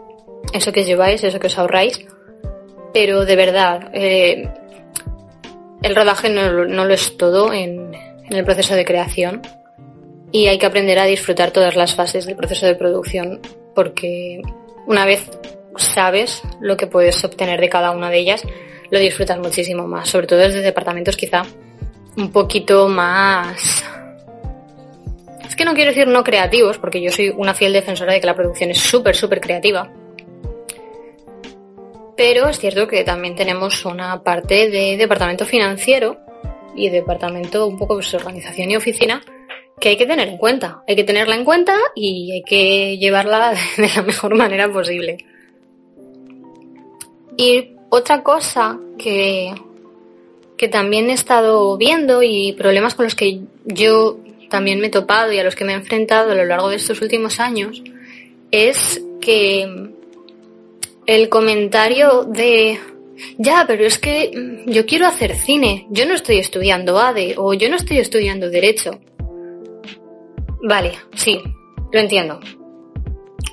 eso 0.53 0.73
que 0.73 0.83
lleváis, 0.83 1.23
eso 1.23 1.39
que 1.39 1.47
os 1.47 1.57
ahorráis. 1.57 2.05
Pero 2.93 3.23
de 3.23 3.35
verdad, 3.37 3.91
eh, 3.93 4.49
el 5.81 5.95
rodaje 5.95 6.29
no, 6.29 6.51
lo 6.65 6.93
es 6.93 7.17
todo 7.17 7.53
en, 7.53 7.91
el 8.29 8.45
proceso 8.45 8.75
de 8.75 8.85
creación 8.85 9.41
y 10.31 10.47
hay 10.47 10.59
que 10.59 10.67
aprender 10.67 10.99
a 10.99 11.05
disfrutar 11.05 11.51
todas 11.51 11.75
las 11.75 11.95
fases 11.95 12.25
del 12.25 12.35
proceso 12.35 12.67
de 12.67 12.75
producción 12.75 13.39
porque 13.73 14.41
una 14.85 15.05
vez 15.05 15.29
sabes 15.77 16.43
lo 16.59 16.77
que 16.77 16.85
puedes 16.85 17.23
obtener 17.23 17.59
de 17.59 17.69
cada 17.69 17.91
una 17.91 18.09
de 18.09 18.19
ellas, 18.19 18.43
lo 18.91 18.99
disfrutas 18.99 19.39
muchísimo 19.39 19.87
más, 19.87 20.09
sobre 20.09 20.27
todo 20.27 20.39
desde 20.39 20.61
departamentos 20.61 21.15
quizá 21.15 21.43
un 22.17 22.31
poquito 22.31 22.87
más... 22.87 23.83
Es 25.47 25.55
que 25.55 25.65
no 25.65 25.73
quiero 25.73 25.91
decir 25.91 26.07
no 26.07 26.23
creativos, 26.23 26.77
porque 26.77 27.01
yo 27.01 27.09
soy 27.11 27.33
una 27.35 27.53
fiel 27.53 27.73
defensora 27.73 28.13
de 28.13 28.19
que 28.19 28.27
la 28.27 28.35
producción 28.35 28.69
es 28.69 28.77
súper, 28.77 29.15
súper 29.15 29.41
creativa. 29.41 29.91
Pero 32.19 32.49
es 32.49 32.59
cierto 32.59 32.85
que 32.85 33.05
también 33.05 33.33
tenemos 33.33 33.85
una 33.85 34.21
parte 34.23 34.69
de 34.69 34.97
departamento 34.97 35.45
financiero 35.45 36.17
y 36.75 36.89
departamento 36.89 37.65
un 37.65 37.77
poco 37.77 37.95
de 37.95 37.99
pues, 37.99 38.13
organización 38.13 38.69
y 38.69 38.75
oficina 38.75 39.23
que 39.79 39.87
hay 39.87 39.97
que 39.97 40.05
tener 40.05 40.27
en 40.27 40.37
cuenta. 40.37 40.83
Hay 40.85 40.97
que 40.97 41.05
tenerla 41.05 41.35
en 41.35 41.45
cuenta 41.45 41.77
y 41.95 42.33
hay 42.33 42.43
que 42.43 42.97
llevarla 42.97 43.53
de 43.77 43.89
la 43.95 44.01
mejor 44.01 44.35
manera 44.35 44.69
posible. 44.69 45.15
Y 47.37 47.75
otra 47.87 48.21
cosa 48.21 48.77
que, 48.97 49.55
que 50.57 50.67
también 50.67 51.09
he 51.09 51.13
estado 51.13 51.77
viendo 51.77 52.21
y 52.21 52.51
problemas 52.51 52.95
con 52.95 53.05
los 53.05 53.15
que 53.15 53.43
yo 53.63 54.19
también 54.49 54.81
me 54.81 54.87
he 54.87 54.91
topado 54.91 55.31
y 55.31 55.39
a 55.39 55.45
los 55.45 55.55
que 55.55 55.63
me 55.63 55.71
he 55.71 55.75
enfrentado 55.75 56.33
a 56.33 56.35
lo 56.35 56.43
largo 56.43 56.67
de 56.67 56.75
estos 56.75 57.01
últimos 57.01 57.39
años 57.39 57.81
es 58.51 59.01
que 59.21 59.93
el 61.09 61.27
comentario 61.27 62.23
de 62.23 62.79
ya, 63.39 63.65
pero 63.67 63.83
es 63.83 63.97
que 63.97 64.63
yo 64.67 64.85
quiero 64.85 65.07
hacer 65.07 65.35
cine, 65.35 65.87
yo 65.89 66.05
no 66.05 66.13
estoy 66.13 66.37
estudiando 66.37 66.99
ADE 66.99 67.33
o 67.35 67.55
yo 67.55 67.67
no 67.67 67.77
estoy 67.77 67.97
estudiando 67.97 68.51
Derecho. 68.51 68.99
Vale, 70.61 70.93
sí, 71.15 71.41
lo 71.91 71.99
entiendo. 71.99 72.39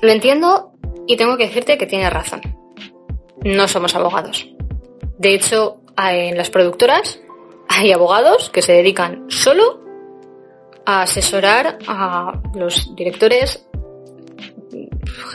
Lo 0.03 0.11
entiendo 0.11 0.73
y 1.07 1.17
tengo 1.17 1.35
que 1.35 1.47
decirte 1.47 1.79
que 1.79 1.87
tienes 1.87 2.13
razón. 2.13 2.41
No 3.43 3.67
somos 3.67 3.95
abogados. 3.95 4.47
De 5.17 5.33
hecho, 5.33 5.77
en 5.97 6.37
las 6.37 6.51
productoras 6.51 7.19
hay 7.69 7.91
abogados 7.91 8.51
que 8.51 8.61
se 8.61 8.73
dedican 8.73 9.25
solo 9.29 9.81
a 10.85 11.01
asesorar 11.01 11.79
a 11.87 12.39
los 12.53 12.95
directores, 12.95 13.65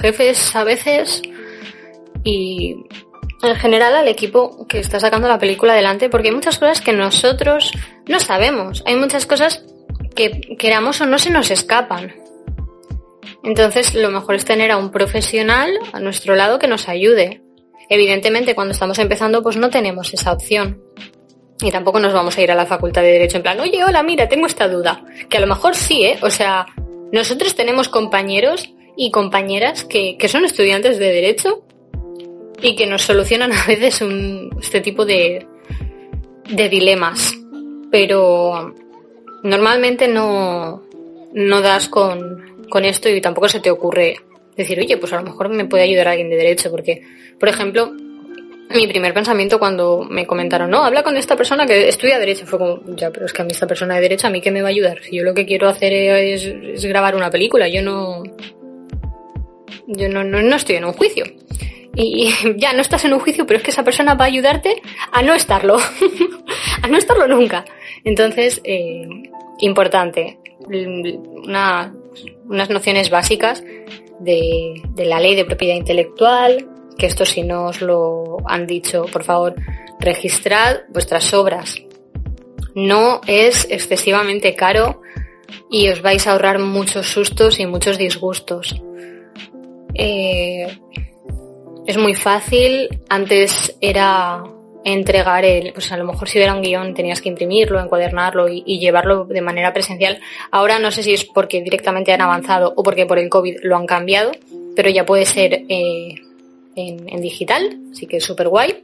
jefes 0.01 0.55
a 0.55 0.63
veces 0.63 1.23
y 2.25 2.77
en 3.43 3.57
general 3.57 3.95
al 3.97 4.09
equipo 4.09 4.67
que 4.69 4.79
está 4.79 5.01
sacando 5.01 5.29
la 5.29 5.39
película 5.39 5.73
adelante 5.73 6.09
porque 6.09 6.29
hay 6.29 6.35
muchas 6.35 6.59
cosas 6.59 6.81
que 6.81 6.93
nosotros 6.93 7.73
no 8.07 8.21
sabemos. 8.21 8.83
Hay 8.87 8.95
muchas 8.95 9.27
cosas 9.27 9.65
que 10.15 10.57
queramos 10.59 11.01
o 11.01 11.07
no 11.07 11.19
se 11.19 11.31
nos 11.31 11.51
escapan. 11.51 12.15
Entonces 13.43 13.95
lo 13.95 14.11
mejor 14.11 14.37
es 14.37 14.45
tener 14.45 14.71
a 14.71 14.77
un 14.77 14.91
profesional 14.91 15.77
a 15.93 15.99
nuestro 15.99 16.37
lado 16.37 16.59
que 16.59 16.69
nos 16.69 16.89
ayude. 16.89 17.43
Evidentemente 17.89 18.55
cuando 18.55 18.73
estamos 18.73 18.99
empezando 18.99 19.43
pues 19.43 19.57
no 19.57 19.71
tenemos 19.71 20.15
esa 20.15 20.33
opción. 20.33 20.81
Y 21.61 21.71
tampoco 21.71 22.01
nos 22.01 22.13
vamos 22.13 22.37
a 22.39 22.43
ir 22.43 22.51
a 22.51 22.57
la 22.57 22.67
facultad 22.67 23.03
de 23.03 23.13
Derecho 23.13 23.37
en 23.37 23.45
plan, 23.45 23.61
oye, 23.61 23.85
hola, 23.85 24.03
mira, 24.03 24.29
tengo 24.29 24.47
esta 24.47 24.69
duda. 24.69 25.05
Que 25.29 25.37
a 25.37 25.41
lo 25.41 25.47
mejor 25.47 25.77
sí, 25.77 26.05
¿eh? 26.05 26.19
O 26.23 26.31
sea, 26.31 26.67
nosotros 27.13 27.55
tenemos 27.55 27.89
compañeros 27.89 28.73
y 28.97 29.13
compañeras 29.13 29.85
que, 29.85 30.17
que 30.19 30.29
son 30.29 30.45
estudiantes 30.45 30.99
de 30.99 31.13
Derecho 31.13 31.65
y 32.63 32.77
que 32.77 32.87
nos 32.87 33.03
solucionan 33.03 33.53
a 33.53 33.67
veces 33.67 34.03
este 34.61 34.81
tipo 34.81 35.05
de, 35.05 35.47
de 36.49 36.69
dilemas. 36.69 37.35
Pero 37.91 38.75
normalmente 39.43 40.09
no, 40.09 40.83
no 41.35 41.61
das 41.61 41.89
con, 41.89 42.67
con 42.71 42.85
esto 42.85 43.09
y 43.09 43.21
tampoco 43.21 43.49
se 43.49 43.61
te 43.61 43.71
ocurre 43.71 44.17
decir, 44.57 44.79
oye, 44.79 44.97
pues 44.97 45.13
a 45.13 45.17
lo 45.17 45.25
mejor 45.25 45.49
me 45.49 45.65
puede 45.65 45.85
ayudar 45.85 46.09
alguien 46.09 46.31
de 46.31 46.37
derecho, 46.37 46.71
porque, 46.71 47.03
por 47.39 47.49
ejemplo, 47.49 47.93
mi 48.75 48.87
primer 48.87 49.13
pensamiento 49.13 49.59
cuando 49.59 50.07
me 50.09 50.27
comentaron, 50.27 50.71
no, 50.71 50.85
habla 50.85 51.03
con 51.03 51.17
esta 51.17 51.37
persona 51.37 51.67
que 51.67 51.89
estudia 51.89 52.19
derecho, 52.19 52.47
fue 52.47 52.59
como, 52.59 52.81
ya, 52.97 53.11
pero 53.11 53.27
es 53.27 53.33
que 53.33 53.43
a 53.43 53.45
mí 53.45 53.53
esta 53.53 53.67
persona 53.67 53.97
de 53.97 54.03
derecho, 54.03 54.27
¿a 54.27 54.31
mí 54.31 54.41
qué 54.41 54.51
me 54.51 54.63
va 54.63 54.69
a 54.69 54.71
ayudar? 54.71 55.03
Si 55.03 55.17
yo 55.17 55.25
lo 55.25 55.35
que 55.35 55.47
quiero 55.47 55.69
hacer 55.69 55.93
es, 55.93 56.45
es 56.45 56.85
grabar 56.85 57.17
una 57.17 57.31
película, 57.31 57.69
yo 57.69 57.83
no, 57.83 58.23
yo 59.87 60.09
no, 60.09 60.25
no, 60.25 60.43
no 60.43 60.57
estoy 60.57 60.77
en 60.77 60.85
un 60.85 60.93
juicio. 60.93 61.25
Y 61.95 62.31
ya 62.57 62.73
no 62.73 62.81
estás 62.81 63.05
en 63.05 63.13
un 63.13 63.21
juicio, 63.21 63.47
pero 63.47 63.59
es 63.59 63.65
que 63.65 63.71
esa 63.71 63.85
persona 63.85 64.15
va 64.15 64.25
a 64.25 64.29
ayudarte 64.29 64.83
a 65.11 65.23
no 65.23 65.35
estarlo, 65.35 65.77
a 66.83 66.89
no 66.89 66.97
estarlo 66.99 67.27
nunca. 67.29 67.65
Entonces, 68.05 68.61
eh, 68.65 69.07
importante, 69.59 70.39
una, 71.45 71.95
unas 72.49 72.71
nociones 72.71 73.11
básicas 73.11 73.63
de, 74.21 74.83
de 74.91 75.05
la 75.05 75.21
ley 75.21 75.35
de 75.35 75.45
propiedad 75.45 75.75
intelectual, 75.75 76.69
que 76.97 77.07
esto 77.07 77.25
si 77.25 77.43
no 77.43 77.67
os 77.67 77.81
lo 77.81 78.39
han 78.47 78.67
dicho, 78.67 79.07
por 79.13 79.25
favor, 79.25 79.55
registrad 79.99 80.81
vuestras 80.89 81.33
obras. 81.35 81.83
No 82.75 83.21
es 83.27 83.67
excesivamente 83.71 84.55
caro 84.55 85.03
y 85.71 85.89
os 85.89 86.03
vais 86.03 86.27
a 86.27 86.33
ahorrar 86.33 86.59
muchos 86.59 87.07
sustos 87.07 87.61
y 87.61 87.67
muchos 87.67 87.99
disgustos. 87.99 88.83
Eh, 89.95 90.67
es 91.87 91.97
muy 91.97 92.15
fácil. 92.15 93.01
Antes 93.09 93.77
era 93.81 94.45
entregar 94.85 95.45
el, 95.45 95.73
pues 95.73 95.93
a 95.93 95.97
lo 95.97 96.05
mejor 96.05 96.29
si 96.29 96.41
era 96.41 96.55
un 96.55 96.63
guion 96.63 96.95
tenías 96.95 97.21
que 97.21 97.29
imprimirlo, 97.29 97.81
encuadernarlo 97.81 98.49
y, 98.49 98.79
llevarlo 98.79 99.25
de 99.25 99.41
manera 99.41 99.73
presencial. 99.73 100.21
Ahora 100.51 100.79
no 100.79 100.91
sé 100.91 101.03
si 101.03 101.13
es 101.13 101.25
porque 101.25 101.63
directamente 101.63 102.13
han 102.13 102.21
avanzado 102.21 102.73
o 102.77 102.83
porque 102.83 103.07
por 103.07 103.19
el 103.19 103.29
COVID 103.29 103.59
lo 103.63 103.77
han 103.77 103.87
cambiado, 103.87 104.33
pero 104.75 104.91
ya 104.91 105.07
puede 105.07 105.25
ser 105.25 105.65
eh, 105.69 106.15
en, 106.75 107.21
digital, 107.21 107.79
así 107.93 108.07
que 108.07 108.17
es 108.19 108.25
súper 108.25 108.49
guay. 108.49 108.83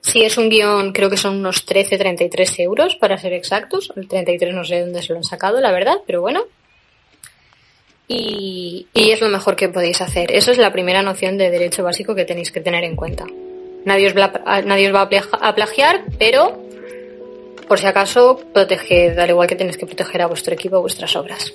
Si 0.00 0.22
es 0.22 0.36
un 0.36 0.50
guion, 0.50 0.92
creo 0.92 1.08
que 1.08 1.16
son 1.16 1.36
unos 1.36 1.64
13, 1.64 1.96
33 1.96 2.58
euros 2.58 2.94
para 2.96 3.16
ser 3.16 3.32
exactos. 3.32 3.90
El 3.96 4.06
33 4.06 4.54
no 4.54 4.62
sé 4.62 4.80
dónde 4.80 5.00
se 5.00 5.14
lo 5.14 5.18
han 5.18 5.24
sacado, 5.24 5.60
la 5.62 5.72
verdad, 5.72 5.96
pero 6.06 6.20
bueno. 6.20 6.42
Y, 8.06 8.86
y 8.92 9.10
es 9.10 9.20
lo 9.20 9.28
mejor 9.28 9.56
que 9.56 9.68
podéis 9.68 10.00
hacer. 10.00 10.30
Eso 10.32 10.50
es 10.50 10.58
la 10.58 10.72
primera 10.72 11.02
noción 11.02 11.38
de 11.38 11.50
derecho 11.50 11.82
básico 11.82 12.14
que 12.14 12.24
tenéis 12.24 12.52
que 12.52 12.60
tener 12.60 12.84
en 12.84 12.96
cuenta. 12.96 13.26
Nadie 13.84 14.08
os, 14.08 14.14
nadie 14.14 14.88
os 14.88 14.94
va 14.94 15.08
a 15.40 15.54
plagiar, 15.54 16.04
pero 16.18 16.64
por 17.68 17.78
si 17.78 17.86
acaso 17.86 18.40
proteged, 18.52 19.18
al 19.18 19.30
igual 19.30 19.48
que 19.48 19.56
tenéis 19.56 19.76
que 19.76 19.86
proteger 19.86 20.22
a 20.22 20.26
vuestro 20.26 20.54
equipo, 20.54 20.80
vuestras 20.80 21.14
obras. 21.16 21.52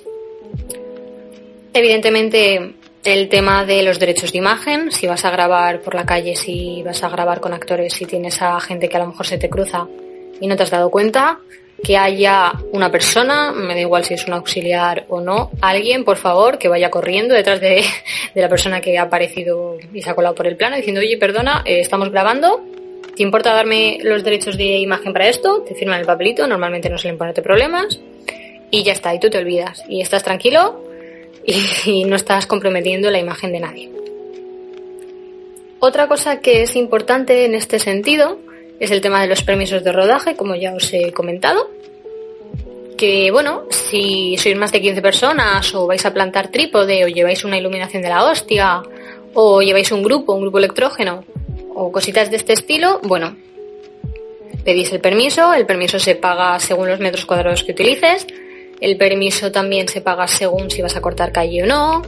Evidentemente, 1.72 2.74
el 3.04 3.28
tema 3.28 3.64
de 3.64 3.82
los 3.82 3.98
derechos 3.98 4.32
de 4.32 4.38
imagen, 4.38 4.90
si 4.90 5.06
vas 5.06 5.24
a 5.24 5.30
grabar 5.30 5.80
por 5.80 5.94
la 5.94 6.04
calle, 6.04 6.36
si 6.36 6.82
vas 6.82 7.02
a 7.02 7.08
grabar 7.08 7.40
con 7.40 7.52
actores, 7.52 7.92
si 7.92 8.06
tienes 8.06 8.42
a 8.42 8.58
gente 8.60 8.88
que 8.88 8.96
a 8.96 9.00
lo 9.00 9.06
mejor 9.08 9.26
se 9.26 9.38
te 9.38 9.48
cruza 9.48 9.86
y 10.40 10.46
no 10.46 10.56
te 10.56 10.64
has 10.64 10.70
dado 10.70 10.90
cuenta, 10.90 11.38
que 11.82 11.96
haya 11.96 12.52
una 12.72 12.90
persona, 12.90 13.52
me 13.52 13.74
da 13.74 13.80
igual 13.80 14.04
si 14.04 14.14
es 14.14 14.26
un 14.26 14.34
auxiliar 14.34 15.06
o 15.08 15.20
no, 15.20 15.50
alguien, 15.60 16.04
por 16.04 16.16
favor, 16.16 16.58
que 16.58 16.68
vaya 16.68 16.90
corriendo 16.90 17.34
detrás 17.34 17.60
de, 17.60 17.84
la 18.34 18.48
persona 18.48 18.80
que 18.80 18.98
ha 18.98 19.02
aparecido 19.02 19.78
y 19.92 20.02
se 20.02 20.10
ha 20.10 20.14
colado 20.14 20.34
por 20.34 20.46
el 20.46 20.56
plano 20.56 20.76
diciendo, 20.76 21.00
oye, 21.00 21.16
perdona, 21.16 21.62
eh, 21.64 21.80
estamos 21.80 22.10
grabando, 22.10 22.62
¿te 23.16 23.22
importa 23.22 23.54
darme 23.54 23.98
los 24.02 24.24
derechos 24.24 24.56
de 24.56 24.78
imagen 24.78 25.12
para 25.12 25.28
esto? 25.28 25.62
Te 25.62 25.74
firman 25.74 26.00
el 26.00 26.06
papelito, 26.06 26.46
normalmente 26.46 26.90
no 26.90 26.98
suelen 26.98 27.18
ponerte 27.18 27.42
problemas 27.42 28.00
y 28.70 28.82
ya 28.82 28.92
está, 28.92 29.14
y 29.14 29.20
tú 29.20 29.30
te 29.30 29.38
olvidas 29.38 29.82
y 29.88 30.00
estás 30.00 30.22
tranquilo 30.22 30.84
y 31.84 32.04
no 32.06 32.16
estás 32.16 32.46
comprometiendo 32.46 33.10
la 33.10 33.18
imagen 33.18 33.52
de 33.52 33.60
nadie. 33.60 33.90
Otra 35.82 36.08
cosa 36.08 36.40
que 36.40 36.62
es 36.62 36.76
importante 36.76 37.46
en 37.46 37.54
este 37.54 37.78
sentido 37.78 38.38
es 38.80 38.90
el 38.90 39.02
tema 39.02 39.20
de 39.20 39.28
los 39.28 39.42
permisos 39.42 39.84
de 39.84 39.92
rodaje, 39.92 40.34
como 40.34 40.56
ya 40.56 40.74
os 40.74 40.92
he 40.92 41.12
comentado. 41.12 41.70
Que 42.96 43.30
bueno, 43.30 43.64
si 43.70 44.36
sois 44.38 44.56
más 44.56 44.72
de 44.72 44.80
15 44.80 45.02
personas 45.02 45.74
o 45.74 45.86
vais 45.86 46.04
a 46.04 46.12
plantar 46.12 46.48
trípode 46.48 47.04
o 47.04 47.08
lleváis 47.08 47.44
una 47.44 47.58
iluminación 47.58 48.02
de 48.02 48.08
la 48.08 48.24
hostia 48.24 48.82
o 49.34 49.62
lleváis 49.62 49.92
un 49.92 50.02
grupo, 50.02 50.32
un 50.32 50.42
grupo 50.42 50.58
electrógeno 50.58 51.24
o 51.74 51.92
cositas 51.92 52.30
de 52.30 52.36
este 52.36 52.54
estilo, 52.54 53.00
bueno, 53.02 53.36
pedís 54.64 54.92
el 54.92 55.00
permiso, 55.00 55.54
el 55.54 55.66
permiso 55.66 55.98
se 55.98 56.14
paga 56.14 56.58
según 56.58 56.88
los 56.88 57.00
metros 57.00 57.26
cuadrados 57.26 57.64
que 57.64 57.72
utilices, 57.72 58.26
el 58.80 58.96
permiso 58.96 59.52
también 59.52 59.88
se 59.88 60.00
paga 60.00 60.26
según 60.26 60.70
si 60.70 60.82
vas 60.82 60.96
a 60.96 61.00
cortar 61.00 61.32
calle 61.32 61.62
o 61.62 61.66
no 61.66 62.02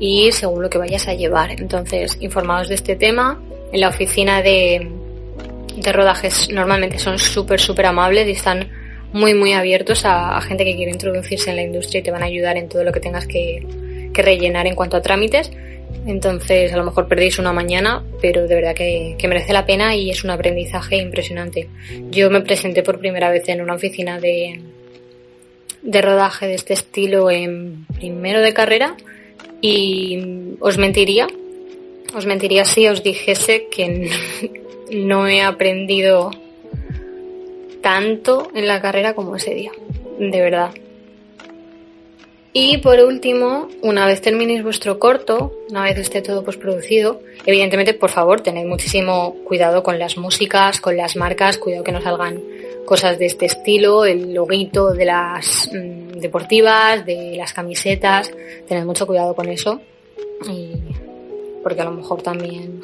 y 0.00 0.32
según 0.32 0.62
lo 0.62 0.70
que 0.70 0.78
vayas 0.78 1.08
a 1.08 1.14
llevar. 1.14 1.52
Entonces, 1.52 2.16
informados 2.20 2.68
de 2.68 2.74
este 2.74 2.96
tema, 2.96 3.40
en 3.72 3.80
la 3.80 3.88
oficina 3.88 4.42
de, 4.42 4.90
de 5.76 5.92
rodajes 5.92 6.48
normalmente 6.50 6.98
son 6.98 7.18
súper, 7.18 7.60
súper 7.60 7.86
amables 7.86 8.26
y 8.26 8.32
están 8.32 8.68
muy, 9.12 9.34
muy 9.34 9.52
abiertos 9.52 10.02
a, 10.04 10.40
gente 10.40 10.64
que 10.64 10.74
quiere 10.74 10.90
introducirse 10.90 11.50
en 11.50 11.56
la 11.56 11.62
industria 11.62 12.00
y 12.00 12.02
te 12.02 12.10
van 12.10 12.22
a 12.22 12.26
ayudar 12.26 12.56
en 12.56 12.68
todo 12.68 12.84
lo 12.84 12.92
que 12.92 13.00
tengas 13.00 13.26
que, 13.26 13.64
rellenar 14.14 14.66
en 14.66 14.74
cuanto 14.74 14.96
a 14.96 15.02
trámites. 15.02 15.50
Entonces, 16.06 16.72
a 16.72 16.76
lo 16.78 16.84
mejor 16.84 17.06
perdéis 17.06 17.38
una 17.38 17.52
mañana, 17.52 18.02
pero 18.22 18.46
de 18.46 18.54
verdad 18.54 18.74
que, 18.74 19.16
merece 19.28 19.52
la 19.52 19.66
pena 19.66 19.94
y 19.94 20.08
es 20.08 20.24
un 20.24 20.30
aprendizaje 20.30 20.96
impresionante. 20.96 21.68
Yo 22.10 22.30
me 22.30 22.40
presenté 22.40 22.82
por 22.82 22.98
primera 22.98 23.30
vez 23.30 23.46
en 23.48 23.60
una 23.60 23.74
oficina 23.74 24.18
de, 24.18 24.60
de 25.82 26.02
rodaje 26.02 26.46
de 26.46 26.54
este 26.54 26.72
estilo 26.72 27.30
en 27.30 27.86
primero 27.98 28.40
de 28.40 28.54
carrera 28.54 28.96
y 29.60 30.56
os 30.60 30.78
mentiría, 30.78 31.26
os 32.14 32.24
mentiría 32.24 32.64
si 32.64 32.88
os 32.88 33.02
dijese 33.02 33.68
que 33.70 34.10
no 34.90 35.28
he 35.28 35.42
aprendido 35.42 36.30
tanto 37.80 38.48
en 38.54 38.66
la 38.66 38.80
carrera 38.80 39.14
como 39.14 39.36
ese 39.36 39.54
día, 39.54 39.72
de 40.18 40.40
verdad. 40.40 40.70
Y 42.52 42.78
por 42.78 42.98
último, 43.00 43.68
una 43.82 44.06
vez 44.06 44.22
terminéis 44.22 44.62
vuestro 44.62 44.98
corto, 44.98 45.52
una 45.68 45.82
vez 45.82 45.98
esté 45.98 46.22
todo 46.22 46.42
postproducido, 46.42 47.20
evidentemente, 47.44 47.92
por 47.92 48.08
favor, 48.08 48.40
tened 48.40 48.64
muchísimo 48.64 49.36
cuidado 49.44 49.82
con 49.82 49.98
las 49.98 50.16
músicas, 50.16 50.80
con 50.80 50.96
las 50.96 51.16
marcas, 51.16 51.58
cuidado 51.58 51.84
que 51.84 51.92
no 51.92 52.00
salgan 52.00 52.40
cosas 52.86 53.18
de 53.18 53.26
este 53.26 53.44
estilo, 53.44 54.06
el 54.06 54.32
loguito 54.32 54.94
de 54.94 55.04
las 55.04 55.68
mm, 55.70 56.18
deportivas, 56.18 57.04
de 57.04 57.34
las 57.36 57.52
camisetas, 57.52 58.32
tened 58.66 58.86
mucho 58.86 59.06
cuidado 59.06 59.34
con 59.34 59.50
eso. 59.50 59.80
Porque 61.62 61.80
a 61.82 61.84
lo 61.84 61.90
mejor 61.90 62.22
también 62.22 62.80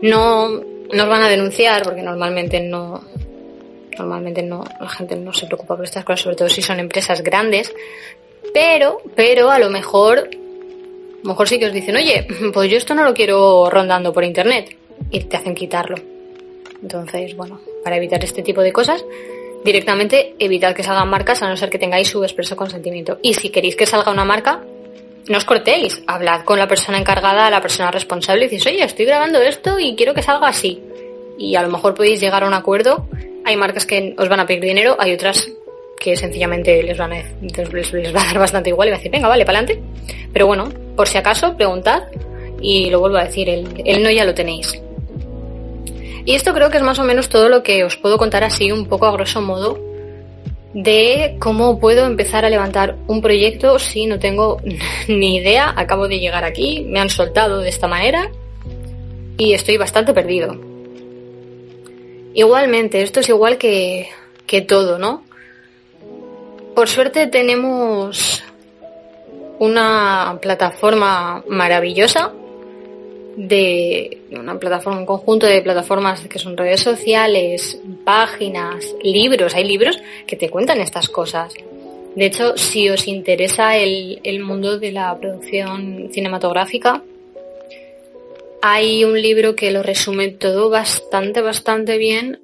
no 0.00 0.71
nos 0.92 1.08
van 1.08 1.22
a 1.22 1.28
denunciar, 1.28 1.82
porque 1.82 2.02
normalmente 2.02 2.60
no, 2.60 3.02
normalmente 3.98 4.42
no, 4.42 4.64
la 4.80 4.88
gente 4.88 5.16
no 5.16 5.32
se 5.32 5.46
preocupa 5.46 5.76
por 5.76 5.84
estas 5.84 6.04
cosas, 6.04 6.20
sobre 6.20 6.36
todo 6.36 6.48
si 6.48 6.62
son 6.62 6.80
empresas 6.80 7.22
grandes, 7.22 7.72
pero, 8.52 8.98
pero 9.14 9.50
a 9.50 9.58
lo 9.58 9.70
mejor, 9.70 10.18
a 10.18 11.22
lo 11.22 11.28
mejor 11.28 11.48
sí 11.48 11.58
que 11.58 11.66
os 11.66 11.72
dicen, 11.72 11.96
oye, 11.96 12.26
pues 12.52 12.70
yo 12.70 12.76
esto 12.76 12.94
no 12.94 13.04
lo 13.04 13.14
quiero 13.14 13.70
rondando 13.70 14.12
por 14.12 14.24
internet 14.24 14.76
y 15.10 15.20
te 15.20 15.36
hacen 15.36 15.54
quitarlo. 15.54 15.96
Entonces, 16.82 17.36
bueno, 17.36 17.60
para 17.84 17.96
evitar 17.96 18.22
este 18.24 18.42
tipo 18.42 18.60
de 18.60 18.72
cosas, 18.72 19.04
directamente 19.64 20.34
evitad 20.38 20.74
que 20.74 20.82
salgan 20.82 21.08
marcas 21.08 21.42
a 21.42 21.48
no 21.48 21.56
ser 21.56 21.70
que 21.70 21.78
tengáis 21.78 22.08
su 22.08 22.22
expreso 22.24 22.56
consentimiento. 22.56 23.18
Y 23.22 23.34
si 23.34 23.50
queréis 23.50 23.76
que 23.76 23.86
salga 23.86 24.10
una 24.10 24.24
marca, 24.24 24.60
no 25.28 25.38
os 25.38 25.44
cortéis, 25.44 26.02
hablad 26.06 26.44
con 26.44 26.58
la 26.58 26.66
persona 26.66 26.98
encargada, 26.98 27.50
la 27.50 27.60
persona 27.60 27.90
responsable 27.90 28.44
y 28.44 28.48
decís, 28.48 28.66
oye, 28.66 28.82
estoy 28.82 29.06
grabando 29.06 29.40
esto 29.40 29.78
y 29.78 29.94
quiero 29.94 30.14
que 30.14 30.22
salga 30.22 30.48
así. 30.48 30.82
Y 31.38 31.54
a 31.54 31.62
lo 31.62 31.68
mejor 31.68 31.94
podéis 31.94 32.20
llegar 32.20 32.44
a 32.44 32.46
un 32.46 32.54
acuerdo. 32.54 33.06
Hay 33.44 33.56
marcas 33.56 33.86
que 33.86 34.14
os 34.18 34.28
van 34.28 34.40
a 34.40 34.46
pedir 34.46 34.62
dinero, 34.62 34.96
hay 34.98 35.12
otras 35.14 35.48
que 35.98 36.16
sencillamente 36.16 36.82
les 36.82 36.98
van 36.98 37.12
a, 37.12 37.16
va 37.16 38.22
a 38.22 38.26
dar 38.26 38.38
bastante 38.38 38.70
igual 38.70 38.88
y 38.88 38.90
va 38.90 38.96
a 38.96 38.98
decir, 38.98 39.12
venga, 39.12 39.28
vale, 39.28 39.44
para 39.44 39.58
adelante. 39.58 39.82
Pero 40.32 40.46
bueno, 40.46 40.68
por 40.96 41.08
si 41.08 41.18
acaso, 41.18 41.56
preguntad 41.56 42.02
y 42.60 42.90
lo 42.90 43.00
vuelvo 43.00 43.18
a 43.18 43.24
decir, 43.24 43.48
el 43.48 44.02
no 44.02 44.10
ya 44.10 44.24
lo 44.24 44.34
tenéis. 44.34 44.82
Y 46.24 46.34
esto 46.34 46.54
creo 46.54 46.70
que 46.70 46.76
es 46.76 46.82
más 46.82 46.98
o 46.98 47.04
menos 47.04 47.28
todo 47.28 47.48
lo 47.48 47.62
que 47.62 47.84
os 47.84 47.96
puedo 47.96 48.18
contar 48.18 48.44
así 48.44 48.70
un 48.70 48.86
poco 48.86 49.06
a 49.06 49.12
grosso 49.12 49.40
modo 49.40 49.91
de 50.74 51.36
cómo 51.38 51.78
puedo 51.78 52.06
empezar 52.06 52.44
a 52.44 52.50
levantar 52.50 52.96
un 53.06 53.20
proyecto 53.20 53.78
si 53.78 54.06
no 54.06 54.18
tengo 54.18 54.60
ni 55.08 55.36
idea. 55.36 55.72
Acabo 55.76 56.08
de 56.08 56.18
llegar 56.18 56.44
aquí, 56.44 56.86
me 56.88 57.00
han 57.00 57.10
soltado 57.10 57.60
de 57.60 57.68
esta 57.68 57.88
manera 57.88 58.30
y 59.38 59.52
estoy 59.52 59.76
bastante 59.76 60.14
perdido. 60.14 60.56
Igualmente, 62.34 63.02
esto 63.02 63.20
es 63.20 63.28
igual 63.28 63.58
que, 63.58 64.08
que 64.46 64.62
todo, 64.62 64.98
¿no? 64.98 65.24
Por 66.74 66.88
suerte 66.88 67.26
tenemos 67.26 68.42
una 69.58 70.38
plataforma 70.40 71.44
maravillosa 71.46 72.32
de 73.36 74.22
una 74.32 74.58
plataforma, 74.58 74.98
un 74.98 75.06
conjunto 75.06 75.46
de 75.46 75.62
plataformas 75.62 76.20
que 76.28 76.38
son 76.38 76.56
redes 76.56 76.80
sociales, 76.80 77.78
páginas, 78.04 78.94
libros. 79.02 79.54
Hay 79.54 79.64
libros 79.64 79.98
que 80.26 80.36
te 80.36 80.50
cuentan 80.50 80.80
estas 80.80 81.08
cosas. 81.08 81.54
De 82.14 82.26
hecho, 82.26 82.56
si 82.56 82.90
os 82.90 83.08
interesa 83.08 83.76
el, 83.76 84.20
el 84.22 84.40
mundo 84.40 84.78
de 84.78 84.92
la 84.92 85.16
producción 85.18 86.10
cinematográfica, 86.12 87.02
hay 88.60 89.04
un 89.04 89.20
libro 89.20 89.56
que 89.56 89.70
lo 89.72 89.82
resume 89.82 90.28
todo 90.28 90.70
bastante, 90.70 91.40
bastante 91.40 91.98
bien, 91.98 92.40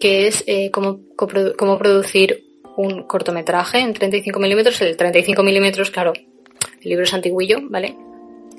que 0.00 0.26
es 0.26 0.42
eh, 0.46 0.70
cómo, 0.70 1.00
cómo 1.16 1.78
producir 1.78 2.44
un 2.76 3.02
cortometraje 3.02 3.80
en 3.80 3.92
35 3.92 4.40
milímetros. 4.40 4.80
El 4.80 4.96
35 4.96 5.42
milímetros, 5.42 5.90
claro, 5.90 6.14
el 6.14 6.88
libro 6.88 7.04
es 7.04 7.12
antiguillo, 7.12 7.58
¿vale? 7.68 7.94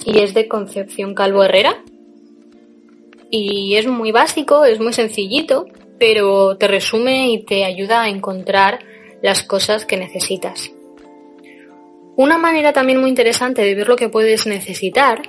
Y 0.06 0.20
es 0.20 0.34
de 0.34 0.48
Concepción 0.48 1.14
Calvo 1.14 1.44
Herrera. 1.44 1.84
Y 3.30 3.76
es 3.76 3.88
muy 3.88 4.12
básico, 4.12 4.66
es 4.66 4.80
muy 4.80 4.94
sencillito, 4.94 5.68
pero 6.00 6.58
te 6.58 6.68
resume 6.68 7.30
y 7.30 7.44
te 7.44 7.64
ayuda 7.64 8.04
a 8.04 8.10
encontrar 8.10 8.80
las 9.22 9.44
cosas 9.44 9.86
que 9.86 9.98
necesitas. 9.98 10.72
Una 12.18 12.38
manera 12.38 12.74
también 12.74 13.00
muy 13.00 13.10
interesante 13.10 13.62
de 13.62 13.76
ver 13.76 13.88
lo 13.88 13.96
que 13.96 14.10
puedes 14.10 14.48
necesitar 14.48 15.22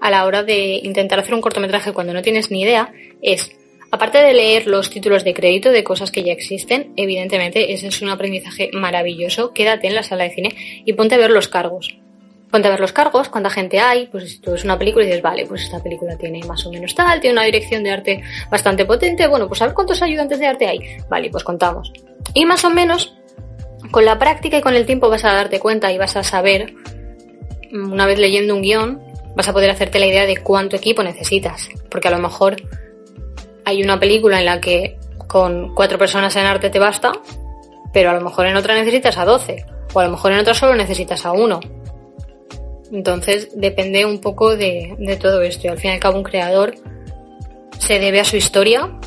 a 0.00 0.10
la 0.10 0.24
hora 0.24 0.42
de 0.42 0.80
intentar 0.82 1.18
hacer 1.18 1.34
un 1.34 1.42
cortometraje 1.42 1.92
cuando 1.92 2.14
no 2.14 2.22
tienes 2.22 2.50
ni 2.50 2.62
idea 2.62 2.92
es 3.20 3.54
Aparte 3.92 4.18
de 4.18 4.34
leer 4.34 4.68
los 4.68 4.88
títulos 4.88 5.24
de 5.24 5.34
crédito 5.34 5.70
de 5.70 5.82
cosas 5.82 6.12
que 6.12 6.22
ya 6.22 6.32
existen, 6.32 6.92
evidentemente 6.96 7.72
ese 7.72 7.88
es 7.88 8.02
un 8.02 8.08
aprendizaje 8.08 8.70
maravilloso. 8.72 9.52
Quédate 9.52 9.88
en 9.88 9.96
la 9.96 10.04
sala 10.04 10.24
de 10.24 10.30
cine 10.30 10.54
y 10.84 10.92
ponte 10.92 11.16
a 11.16 11.18
ver 11.18 11.30
los 11.30 11.48
cargos. 11.48 11.96
Ponte 12.50 12.66
a 12.66 12.70
ver 12.70 12.80
los 12.80 12.92
cargos, 12.92 13.28
cuánta 13.28 13.48
gente 13.48 13.78
hay, 13.78 14.06
pues 14.06 14.32
si 14.32 14.38
tú 14.40 14.50
ves 14.52 14.64
una 14.64 14.76
película 14.76 15.04
y 15.04 15.08
dices, 15.08 15.22
vale, 15.22 15.46
pues 15.46 15.62
esta 15.62 15.80
película 15.80 16.16
tiene 16.16 16.42
más 16.44 16.66
o 16.66 16.70
menos 16.70 16.94
tal, 16.94 17.20
tiene 17.20 17.34
una 17.34 17.44
dirección 17.44 17.84
de 17.84 17.90
arte 17.90 18.22
bastante 18.50 18.84
potente, 18.84 19.26
bueno, 19.28 19.46
pues 19.46 19.62
a 19.62 19.66
ver 19.66 19.74
cuántos 19.74 20.02
ayudantes 20.02 20.38
de 20.38 20.46
arte 20.46 20.66
hay. 20.66 20.80
Vale, 21.08 21.30
pues 21.30 21.44
contamos. 21.44 21.92
Y 22.34 22.44
más 22.46 22.64
o 22.64 22.70
menos, 22.70 23.14
con 23.90 24.04
la 24.04 24.18
práctica 24.18 24.58
y 24.58 24.60
con 24.60 24.74
el 24.74 24.86
tiempo 24.86 25.08
vas 25.08 25.24
a 25.24 25.32
darte 25.32 25.60
cuenta 25.60 25.92
y 25.92 25.98
vas 25.98 26.16
a 26.16 26.24
saber, 26.24 26.74
una 27.72 28.06
vez 28.06 28.18
leyendo 28.18 28.54
un 28.54 28.62
guion, 28.62 29.00
vas 29.36 29.48
a 29.48 29.52
poder 29.52 29.70
hacerte 29.70 29.98
la 29.98 30.06
idea 30.06 30.26
de 30.26 30.36
cuánto 30.38 30.76
equipo 30.76 31.02
necesitas. 31.02 31.68
Porque 31.88 32.08
a 32.08 32.10
lo 32.10 32.18
mejor 32.18 32.56
hay 33.64 33.82
una 33.82 34.00
película 34.00 34.40
en 34.40 34.46
la 34.46 34.60
que 34.60 34.98
con 35.26 35.74
cuatro 35.74 35.98
personas 35.98 36.34
en 36.36 36.46
arte 36.46 36.70
te 36.70 36.78
basta, 36.78 37.12
pero 37.92 38.10
a 38.10 38.14
lo 38.14 38.20
mejor 38.20 38.46
en 38.46 38.56
otra 38.56 38.74
necesitas 38.74 39.16
a 39.18 39.24
doce, 39.24 39.64
o 39.92 40.00
a 40.00 40.04
lo 40.04 40.10
mejor 40.10 40.32
en 40.32 40.40
otra 40.40 40.54
solo 40.54 40.74
necesitas 40.74 41.24
a 41.24 41.32
uno. 41.32 41.60
Entonces 42.92 43.50
depende 43.54 44.04
un 44.04 44.20
poco 44.20 44.56
de, 44.56 44.94
de 44.98 45.16
todo 45.16 45.42
esto. 45.42 45.66
Y 45.66 45.70
al 45.70 45.78
fin 45.78 45.90
y 45.90 45.94
al 45.94 46.00
cabo 46.00 46.18
un 46.18 46.24
creador 46.24 46.74
se 47.78 47.98
debe 47.98 48.20
a 48.20 48.24
su 48.24 48.36
historia 48.36 48.98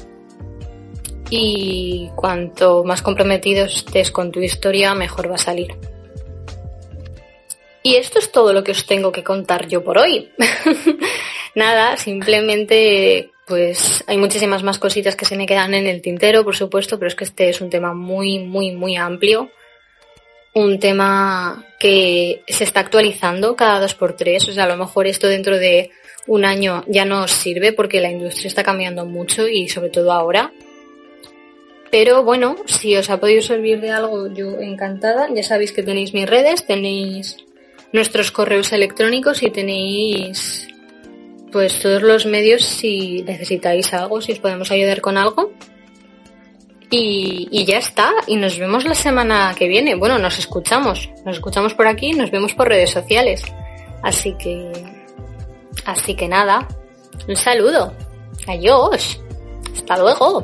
y 1.29 2.09
cuanto 2.15 2.83
más 2.83 3.01
comprometido 3.01 3.65
estés 3.65 4.11
con 4.11 4.31
tu 4.31 4.39
historia, 4.41 4.93
mejor 4.93 5.31
va 5.31 5.35
a 5.35 5.39
salir. 5.39 5.75
Y 7.81 7.95
esto 7.95 8.19
es 8.19 8.31
todo 8.31 8.53
lo 8.53 8.63
que 8.63 8.71
os 8.71 8.85
tengo 8.85 9.11
que 9.11 9.23
contar 9.23 9.67
yo 9.67 9.83
por 9.83 9.97
hoy. 9.97 10.31
Nada, 11.55 11.97
simplemente 11.97 13.31
pues 13.45 14.03
hay 14.07 14.17
muchísimas 14.17 14.63
más 14.63 14.79
cositas 14.79 15.15
que 15.15 15.25
se 15.25 15.35
me 15.35 15.45
quedan 15.45 15.73
en 15.73 15.87
el 15.87 16.01
tintero, 16.01 16.43
por 16.43 16.55
supuesto, 16.55 16.97
pero 16.97 17.09
es 17.09 17.15
que 17.15 17.25
este 17.25 17.49
es 17.49 17.61
un 17.61 17.69
tema 17.69 17.93
muy, 17.93 18.39
muy, 18.39 18.71
muy 18.71 18.95
amplio. 18.95 19.49
Un 20.53 20.79
tema 20.79 21.65
que 21.79 22.43
se 22.47 22.63
está 22.63 22.81
actualizando 22.81 23.55
cada 23.55 23.79
dos 23.79 23.95
por 23.95 24.15
tres. 24.15 24.47
O 24.47 24.53
sea, 24.53 24.65
a 24.65 24.67
lo 24.67 24.77
mejor 24.77 25.07
esto 25.07 25.27
dentro 25.27 25.57
de 25.57 25.91
un 26.27 26.45
año 26.45 26.83
ya 26.87 27.05
no 27.05 27.23
os 27.23 27.31
sirve 27.31 27.73
porque 27.73 28.01
la 28.01 28.11
industria 28.11 28.47
está 28.47 28.63
cambiando 28.63 29.05
mucho 29.05 29.47
y 29.47 29.67
sobre 29.67 29.89
todo 29.89 30.11
ahora. 30.11 30.51
Pero 31.91 32.23
bueno, 32.23 32.55
si 32.65 32.95
os 32.95 33.09
ha 33.09 33.19
podido 33.19 33.41
servir 33.41 33.79
de 33.81 33.91
algo, 33.91 34.33
yo 34.33 34.59
encantada. 34.59 35.27
Ya 35.33 35.43
sabéis 35.43 35.71
que 35.71 35.83
tenéis 35.83 36.13
mis 36.13 36.29
redes, 36.29 36.65
tenéis 36.65 37.37
nuestros 37.91 38.31
correos 38.31 38.73
electrónicos 38.73 39.43
y 39.43 39.51
tenéis 39.51 40.67
pues 41.51 41.79
todos 41.79 42.01
los 42.01 42.25
medios 42.25 42.65
si 42.65 43.21
necesitáis 43.21 43.93
algo, 43.93 44.21
si 44.21 44.31
os 44.31 44.39
podemos 44.39 44.71
ayudar 44.71 45.01
con 45.01 45.17
algo. 45.17 45.51
Y, 46.95 47.65
ya 47.65 47.79
está, 47.79 48.11
y 48.27 48.35
nos 48.35 48.59
vemos 48.59 48.85
la 48.85 48.93
semana 48.93 49.55
que 49.57 49.67
viene. 49.67 49.95
Bueno, 49.95 50.19
nos 50.19 50.37
escuchamos, 50.37 51.09
nos 51.25 51.37
escuchamos 51.37 51.73
por 51.73 51.87
aquí, 51.87 52.13
nos 52.13 52.29
vemos 52.29 52.53
por 52.53 52.67
redes 52.67 52.91
sociales. 52.91 53.43
Así 54.03 54.35
que, 54.37 54.71
así 55.85 56.13
que 56.13 56.27
nada, 56.27 56.67
un 57.27 57.35
saludo. 57.35 57.93
Adiós. 58.47 59.19
Hasta 59.75 59.97
luego. 59.97 60.43